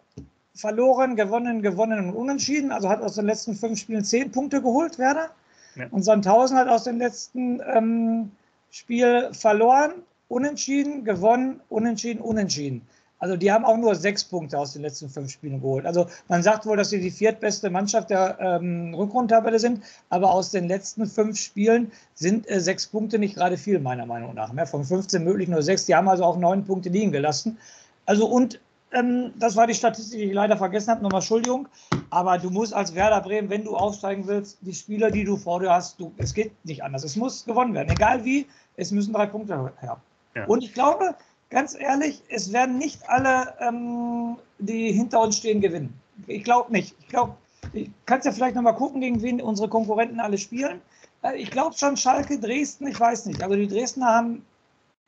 [0.60, 2.72] verloren, gewonnen, gewonnen und unentschieden.
[2.72, 5.30] Also hat aus den letzten fünf Spielen zehn Punkte geholt, Werder.
[5.76, 5.88] Ja.
[5.91, 8.32] Und Sandhausen hat aus dem letzten ähm,
[8.69, 9.93] Spiel verloren,
[10.28, 12.82] unentschieden, gewonnen, unentschieden, unentschieden.
[13.19, 15.86] Also die haben auch nur sechs Punkte aus den letzten fünf Spielen geholt.
[15.86, 20.52] Also man sagt wohl, dass sie die viertbeste Mannschaft der ähm, Rückrundtabelle sind, aber aus
[20.52, 24.54] den letzten fünf Spielen sind äh, sechs Punkte nicht gerade viel, meiner Meinung nach.
[24.54, 24.67] Mehr.
[24.67, 25.86] Von 15 möglich nur sechs.
[25.86, 27.58] Die haben also auch neun Punkte liegen gelassen.
[28.06, 28.60] Also und
[28.91, 31.04] ähm, das war die Statistik, die ich leider vergessen habe.
[31.04, 31.67] Nochmal Entschuldigung.
[32.10, 35.60] Aber du musst als Werder Bremen, wenn du aufsteigen willst, die Spieler, die du vor
[35.60, 37.04] dir hast, du, es geht nicht anders.
[37.04, 37.89] Es muss gewonnen werden.
[37.89, 38.47] Egal wie,
[38.78, 39.97] es müssen drei Punkte her.
[40.36, 40.45] Ja.
[40.45, 41.15] Und ich glaube,
[41.49, 45.93] ganz ehrlich, es werden nicht alle, ähm, die hinter uns stehen, gewinnen.
[46.28, 46.95] Ich glaube nicht.
[46.99, 47.36] Ich glaube,
[47.73, 50.82] ich kann ja vielleicht nochmal gucken, gegen wen unsere Konkurrenten alle spielen.
[51.21, 53.43] Äh, ich glaube schon Schalke, Dresden, ich weiß nicht.
[53.43, 54.45] Also die Dresdner haben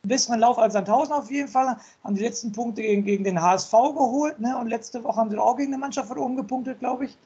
[0.07, 3.71] besseren Lauf als Sandhausen auf jeden Fall, haben die letzten Punkte gegen, gegen den HSV
[3.71, 4.57] geholt ne?
[4.57, 7.17] und letzte Woche haben sie auch gegen eine Mannschaft von oben gepunktet, glaube ich.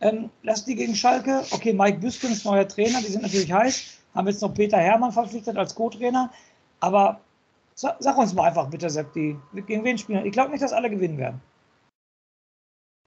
[0.00, 1.42] Ähm, lass die gegen Schalke.
[1.50, 3.98] Okay, Mike Büskens, neuer Trainer, die sind natürlich heiß.
[4.14, 6.30] Haben jetzt noch Peter Hermann verpflichtet als Co-Trainer.
[6.80, 7.20] Aber
[7.80, 10.26] Sag uns mal einfach bitte, Sepp, die, gegen wen spielen?
[10.26, 11.40] Ich glaube nicht, dass alle gewinnen werden.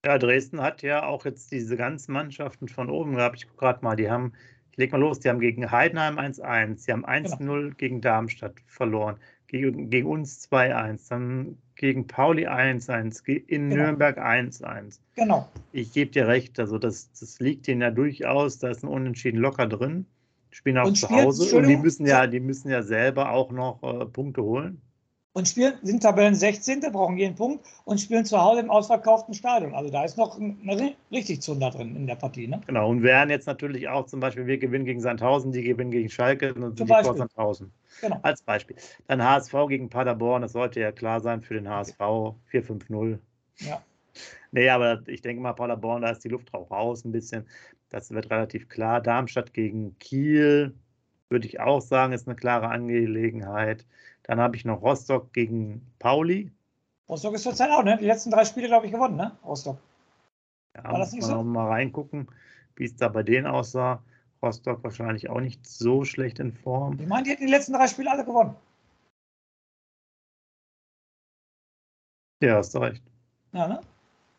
[0.04, 3.38] Ja, Dresden hat ja auch jetzt diese ganzen Mannschaften von oben gehabt.
[3.38, 4.34] Ich gucke gerade mal, die haben,
[4.74, 7.76] ich leg mal los, die haben gegen Heidenheim 1-1, sie haben 1-0 genau.
[7.78, 13.84] gegen Darmstadt verloren, gegen, gegen uns 2-1, dann gegen Pauli 1-1, in genau.
[13.84, 15.00] Nürnberg 1-1.
[15.16, 15.48] Genau.
[15.74, 19.40] Ich gebe dir recht, also das, das liegt ihnen ja durchaus, da ist ein Unentschieden
[19.40, 20.08] locker drin
[20.50, 23.82] spielen auch und zu Hause und die müssen ja, die müssen ja selber auch noch
[23.84, 24.82] äh, Punkte holen.
[25.36, 26.80] Und spielen, sind Tabellen 16.
[26.92, 29.74] brauchen jeden Punkt und spielen zu Hause im ausverkauften Stadion.
[29.74, 32.48] Also da ist noch eine richtig Zunder drin in der Partie.
[32.48, 32.62] Ne?
[32.68, 36.10] Genau, und wären jetzt natürlich auch zum Beispiel, wir gewinnen gegen Sandhausen, die gewinnen gegen
[36.10, 37.72] Schalke und die vor Sandhausen.
[38.02, 38.20] Genau.
[38.22, 38.76] Als Beispiel.
[39.08, 42.00] Dann HSV gegen Paderborn, das sollte ja klar sein für den HSV,
[42.52, 43.18] 4-5-0.
[43.58, 43.82] Ja.
[44.52, 47.48] Nee, aber ich denke mal, Paderborn, da ist die Luft auch raus ein bisschen.
[47.90, 49.02] Das wird relativ klar.
[49.02, 50.76] Darmstadt gegen Kiel,
[51.30, 53.86] würde ich auch sagen, ist eine klare Angelegenheit.
[54.24, 56.52] Dann habe ich noch Rostock gegen Pauli.
[57.10, 57.98] Rostock ist zurzeit auch, ne?
[58.00, 59.38] Die letzten drei Spiele, glaube ich, gewonnen, ne?
[59.44, 59.78] Rostock.
[60.76, 61.44] Ja, War das nicht so?
[61.44, 62.28] mal reingucken,
[62.76, 64.02] wie es da bei denen aussah.
[64.42, 67.00] Rostock wahrscheinlich auch nicht so schlecht in Form.
[67.00, 68.56] Ich meine, die hätten die letzten drei Spiele alle gewonnen.
[72.42, 73.02] Ja, hast du recht.
[73.54, 73.82] Ja, ne?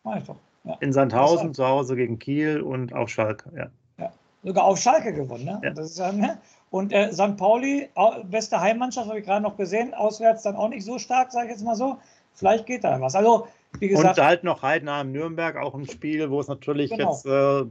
[0.03, 0.37] Mach ich doch.
[0.65, 0.77] Ja.
[0.81, 3.71] In Sandhausen zu Hause gegen Kiel und auf Schalke, ja.
[3.99, 4.13] ja.
[4.43, 5.61] Sogar auf Schalke gewonnen, ne?
[5.63, 5.71] Ja.
[5.71, 6.39] Das ist ja, ne?
[6.75, 7.37] Und äh, St.
[7.37, 7.89] Pauli,
[8.25, 11.53] beste Heimmannschaft, habe ich gerade noch gesehen, auswärts dann auch nicht so stark, sage ich
[11.53, 11.99] jetzt mal so.
[12.33, 13.15] Vielleicht geht da was.
[13.15, 13.47] Also,
[13.79, 14.19] wie gesagt.
[14.19, 17.13] Und halt noch Heidenheim Nürnberg, auch ein Spiel, wo es natürlich genau.
[17.13, 17.65] jetzt äh,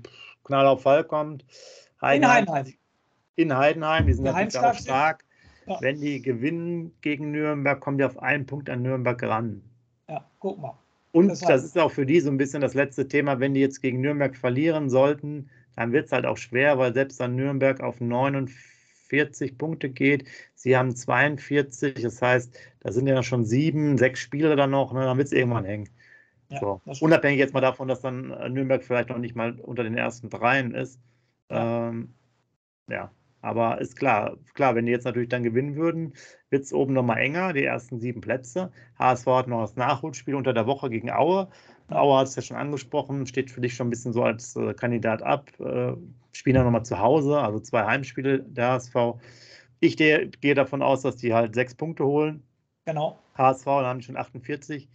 [0.46, 1.44] knall auf Fall kommt.
[2.02, 2.74] Heidenheim, in Heidenheim.
[3.36, 5.26] In Heidenheim, die sind natürlich auch stark.
[5.66, 5.82] Ja.
[5.82, 9.62] Wenn die gewinnen gegen Nürnberg, kommen die auf einen Punkt an Nürnberg ran.
[10.08, 10.78] Ja, guck mal.
[11.12, 13.60] Und das, das, ist auch für die so ein bisschen das letzte Thema, wenn die
[13.60, 17.82] jetzt gegen Nürnberg verlieren sollten, dann wird es halt auch schwer, weil selbst dann Nürnberg
[17.82, 18.56] auf 49
[19.58, 20.26] Punkte geht.
[20.56, 25.02] Sie haben 42, das heißt, da sind ja schon sieben, sechs Spiele dann noch, ne,
[25.02, 25.90] dann wird es irgendwann hängen.
[26.50, 26.82] Ja, so.
[27.02, 30.74] Unabhängig jetzt mal davon, dass dann Nürnberg vielleicht noch nicht mal unter den ersten dreien
[30.74, 31.00] ist.
[31.50, 31.90] Ja.
[31.90, 32.14] Ähm,
[32.90, 33.12] ja.
[33.44, 36.14] Aber ist klar, klar, wenn die jetzt natürlich dann gewinnen würden,
[36.50, 38.72] wird es oben nochmal enger, die ersten sieben Plätze.
[38.98, 41.50] HSV hat noch das Nachholspiel unter der Woche gegen Aue.
[41.90, 44.74] Aue hat es ja schon angesprochen, steht für dich schon ein bisschen so als äh,
[44.74, 45.52] Kandidat ab.
[45.60, 45.94] Äh,
[46.32, 48.96] spielen dann nochmal zu Hause, also zwei Heimspiele der HSV.
[49.80, 52.44] Ich gehe, gehe davon aus, dass die halt sechs Punkte holen.
[52.86, 53.20] Genau.
[53.36, 54.90] HSV, da haben die schon 48.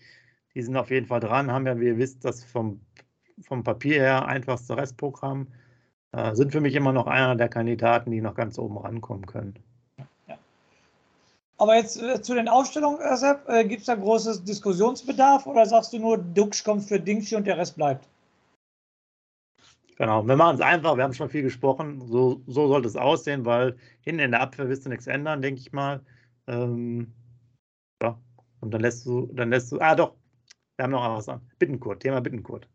[0.55, 2.81] Die sind auf jeden Fall dran, haben ja, wie ihr wisst, das vom,
[3.43, 5.49] vom Papier her einfachste Restprogramm.
[6.13, 9.55] Äh, sind für mich immer noch einer der Kandidaten, die noch ganz oben rankommen können.
[11.59, 15.67] Aber jetzt äh, zu den Aufstellungen, äh, Sepp, äh, gibt es da großes Diskussionsbedarf oder
[15.67, 18.09] sagst du nur, Dux kommt für Dingschi und der Rest bleibt?
[19.97, 23.45] Genau, wir machen es einfach, wir haben schon viel gesprochen, so, so sollte es aussehen,
[23.45, 26.01] weil hinten in der Abwehr wirst du nichts ändern, denke ich mal.
[26.47, 27.13] Ähm,
[28.01, 28.17] ja,
[28.61, 30.15] und dann lässt du, dann lässt du, ah doch,
[30.77, 31.41] wir haben noch was an.
[31.59, 32.69] Bittenkurt, Thema Bittenkurt.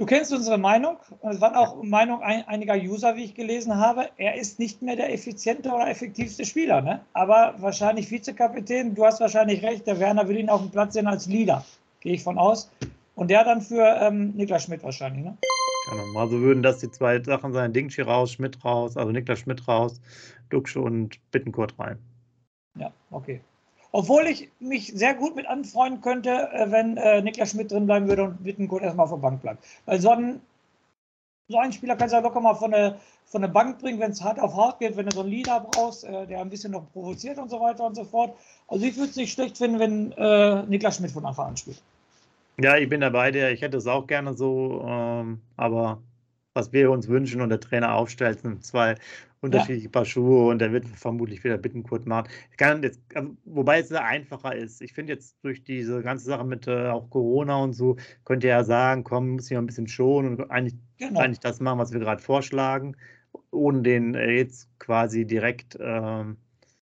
[0.00, 0.96] Du kennst unsere Meinung.
[1.20, 4.08] Es waren auch Meinung einiger User, wie ich gelesen habe.
[4.16, 6.80] Er ist nicht mehr der effiziente oder effektivste Spieler.
[6.80, 7.02] Ne?
[7.12, 8.94] Aber wahrscheinlich Vizekapitän.
[8.94, 9.86] Du hast wahrscheinlich recht.
[9.86, 11.66] Der Werner will ihn auf dem Platz sehen als Leader.
[12.00, 12.70] Gehe ich von aus.
[13.14, 15.22] Und der dann für ähm, Niklas Schmidt wahrscheinlich.
[15.22, 15.36] Ne?
[15.90, 16.18] Genau.
[16.18, 20.00] Also würden das die zwei Sachen sein: Dingchi raus, Schmidt raus, also Niklas Schmidt raus,
[20.48, 21.98] Duxche und Bittenkurt rein.
[22.78, 23.42] Ja, okay.
[23.92, 28.08] Obwohl ich mich sehr gut mit anfreunden könnte, äh, wenn äh, Niklas Schmidt drin bleiben
[28.08, 29.64] würde und Bittenkurt erstmal auf der Bank bleibt.
[29.86, 30.40] Weil so ein,
[31.48, 34.12] so ein Spieler kannst du ja locker mal von der, von der Bank bringen, wenn
[34.12, 36.72] es hart auf hart geht, wenn du so einen Leader brauchst, äh, der ein bisschen
[36.72, 38.36] noch provoziert und so weiter und so fort.
[38.68, 41.82] Also ich würde es nicht schlecht finden, wenn äh, Niklas Schmidt von Anfang an spielt.
[42.62, 45.98] Ja, ich bin dabei, der, ich hätte es auch gerne so, ähm, aber
[46.54, 48.96] was wir uns wünschen und der Trainer aufstellt, sind zwei
[49.40, 49.90] unterschiedliche ja.
[49.90, 52.28] Paar Schuhe und der wird vermutlich wieder Bittenkurt machen.
[52.82, 54.82] Jetzt, also, wobei es sehr einfacher ist.
[54.82, 58.58] Ich finde jetzt durch diese ganze Sache mit äh, auch Corona und so, könnte er
[58.58, 61.20] ja sagen, komm, muss ich mal ein bisschen schonen und eigentlich, genau.
[61.20, 62.96] eigentlich das machen, was wir gerade vorschlagen,
[63.50, 66.36] ohne den äh, jetzt quasi direkt ähm,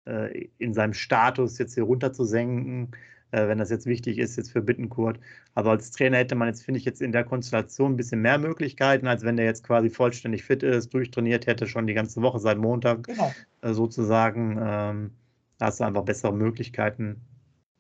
[0.05, 2.91] äh, in seinem Status jetzt hier runter zu senken
[3.33, 5.19] äh, wenn das jetzt wichtig ist, jetzt für Bittenkurt.
[5.55, 8.39] Aber als Trainer hätte man jetzt, finde ich, jetzt in der Konstellation ein bisschen mehr
[8.39, 12.39] Möglichkeiten, als wenn der jetzt quasi vollständig fit ist, durchtrainiert hätte, schon die ganze Woche
[12.39, 13.33] seit Montag genau.
[13.63, 14.59] äh, sozusagen.
[14.63, 15.11] Ähm,
[15.59, 17.21] da hast du einfach bessere Möglichkeiten.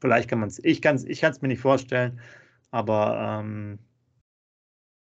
[0.00, 2.20] Vielleicht kann man es, ich kann es ich mir nicht vorstellen,
[2.70, 3.78] aber ähm,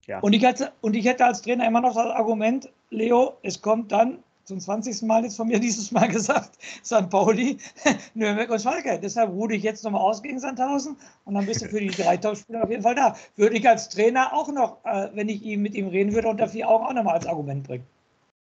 [0.05, 0.19] ja.
[0.19, 3.91] Und ich, hätte, und ich hätte als Trainer immer noch das Argument, Leo, es kommt
[3.91, 5.01] dann zum 20.
[5.03, 7.09] Mal jetzt von mir dieses Mal gesagt, St.
[7.09, 7.57] Pauli,
[8.13, 8.99] Nürnberg und Schalke.
[9.01, 12.17] Deshalb ruhe ich jetzt nochmal aus gegen Sandhausen und dann bist du für die drei
[12.25, 13.15] Topspieler auf jeden Fall da.
[13.35, 16.69] Würde ich als Trainer auch noch, äh, wenn ich mit ihm reden würde, unter vier
[16.69, 17.85] Augen auch nochmal als Argument bringen.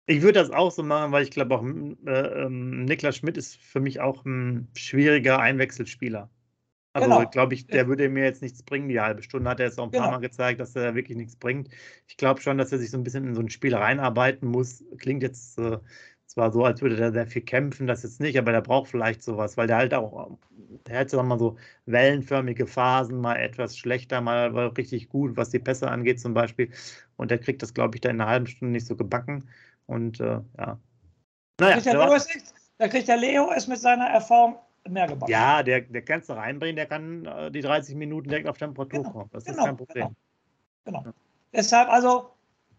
[0.07, 3.55] Ich würde das auch so machen, weil ich glaube auch, äh, ähm, Niklas Schmidt ist
[3.55, 6.29] für mich auch ein schwieriger Einwechselspieler.
[6.95, 7.29] Also genau.
[7.29, 9.83] glaube ich, der würde mir jetzt nichts bringen, die halbe Stunde hat er jetzt auch
[9.83, 10.03] ein genau.
[10.03, 11.67] paar Mal gezeigt, dass er wirklich nichts bringt.
[12.07, 14.81] Ich glaube schon, dass er sich so ein bisschen in so ein Spiel reinarbeiten muss.
[14.97, 15.77] Klingt jetzt äh,
[16.25, 19.23] zwar so, als würde der sehr viel kämpfen, das jetzt nicht, aber der braucht vielleicht
[19.23, 20.37] sowas, weil der halt auch,
[20.87, 25.59] der hat so mal so wellenförmige Phasen, mal etwas schlechter, mal richtig gut, was die
[25.59, 26.71] Pässe angeht zum Beispiel.
[27.17, 29.49] Und der kriegt das, glaube ich, da in einer halben Stunde nicht so gebacken.
[29.85, 30.79] Und äh, ja.
[31.59, 31.75] Naja,
[32.77, 34.55] da kriegt der Leo es mit seiner Erfahrung
[34.89, 35.31] mehr gebacken.
[35.31, 39.03] Ja, der, der kannst du reinbringen, der kann äh, die 30 Minuten direkt auf Temperatur
[39.03, 39.29] genau, kommen.
[39.31, 40.15] Das genau, ist kein Problem.
[40.85, 40.99] Genau.
[40.99, 41.09] genau.
[41.09, 41.13] Ja.
[41.53, 42.31] Deshalb, also,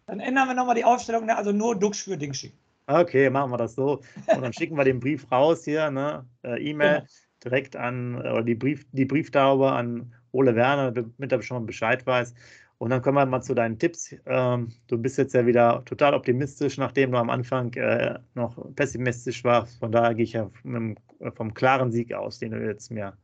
[0.05, 1.35] dann ändern wir nochmal die Aufstellung, ne?
[1.35, 2.53] also nur Dux für Dingschi.
[2.87, 4.01] Okay, machen wir das so.
[4.27, 6.25] Und dann schicken wir den Brief raus hier, ne?
[6.43, 7.07] Äh, E-Mail genau.
[7.43, 12.05] direkt an, oder die, Brief, die Brieftaube an Ole Werner, damit er schon mal Bescheid
[12.05, 12.33] weiß.
[12.79, 14.15] Und dann kommen wir mal zu deinen Tipps.
[14.25, 19.43] Ähm, du bist jetzt ja wieder total optimistisch, nachdem du am Anfang äh, noch pessimistisch
[19.43, 19.79] warst.
[19.79, 20.95] Von daher gehe ich ja vom,
[21.33, 23.17] vom klaren Sieg aus, den du jetzt mir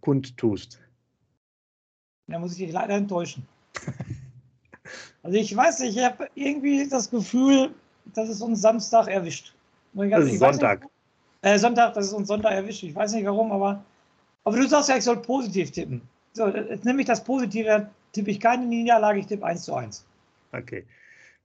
[0.00, 0.80] kundtust.
[2.26, 3.46] Da muss ich dich leider enttäuschen.
[5.22, 7.72] also ich weiß nicht, ich habe irgendwie das Gefühl,
[8.14, 9.54] dass es uns Samstag erwischt.
[9.94, 10.80] Das ist Sonntag.
[10.80, 10.90] Nicht,
[11.42, 12.82] äh, Sonntag, dass es uns Sonntag erwischt.
[12.82, 13.84] Ich weiß nicht warum, aber,
[14.42, 16.02] aber du sagst ja, ich soll positiv tippen.
[16.32, 20.04] So, jetzt nehme ich das Positive tippe ich keine Niederlage, ich tippe 1 zu 1.
[20.52, 20.84] Okay.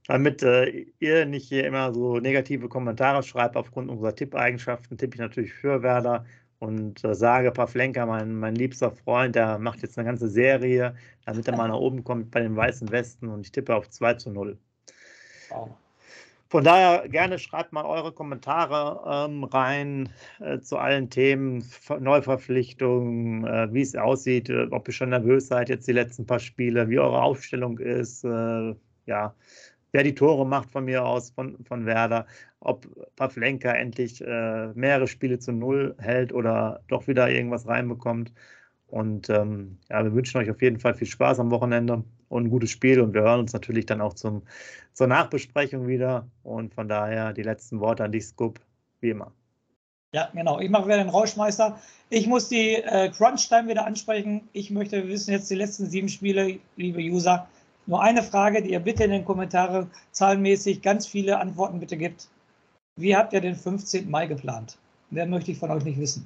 [0.07, 5.19] Damit äh, ihr nicht hier immer so negative Kommentare schreibt aufgrund unserer Tippeigenschaften, tippe ich
[5.19, 6.25] natürlich für Werder
[6.59, 11.47] und äh, sage Pavlenka, mein, mein liebster Freund, der macht jetzt eine ganze Serie, damit
[11.47, 14.31] er mal nach oben kommt bei den Weißen Westen und ich tippe auf 2 zu
[14.31, 14.57] 0.
[15.49, 15.75] Wow.
[16.49, 21.63] Von daher gerne schreibt mal eure Kommentare ähm, rein äh, zu allen Themen,
[21.99, 26.39] Neuverpflichtungen, äh, wie es aussieht, äh, ob ihr schon nervös seid jetzt die letzten paar
[26.39, 28.75] Spiele, wie eure Aufstellung ist, äh,
[29.07, 29.35] ja,
[29.91, 32.25] wer die Tore macht von mir aus, von, von Werder,
[32.61, 38.31] ob Pavlenka endlich äh, mehrere Spiele zu Null hält oder doch wieder irgendwas reinbekommt.
[38.87, 42.49] Und ähm, ja, wir wünschen euch auf jeden Fall viel Spaß am Wochenende und ein
[42.49, 43.01] gutes Spiel.
[43.01, 44.43] Und wir hören uns natürlich dann auch zum,
[44.93, 46.27] zur Nachbesprechung wieder.
[46.43, 48.59] Und von daher die letzten Worte an dich, Scoop,
[49.01, 49.31] wie immer.
[50.13, 50.59] Ja, genau.
[50.59, 51.77] Ich mache wieder den Rauschmeister.
[52.09, 54.47] Ich muss die äh, Crunch-Time wieder ansprechen.
[54.53, 57.47] Ich möchte wissen jetzt die letzten sieben Spiele, liebe User.
[57.87, 62.29] Nur eine Frage, die ihr bitte in den Kommentaren zahlenmäßig ganz viele Antworten bitte gibt.
[62.95, 64.09] Wie habt ihr den 15.
[64.09, 64.77] Mai geplant?
[65.09, 66.25] Mehr möchte ich von euch nicht wissen.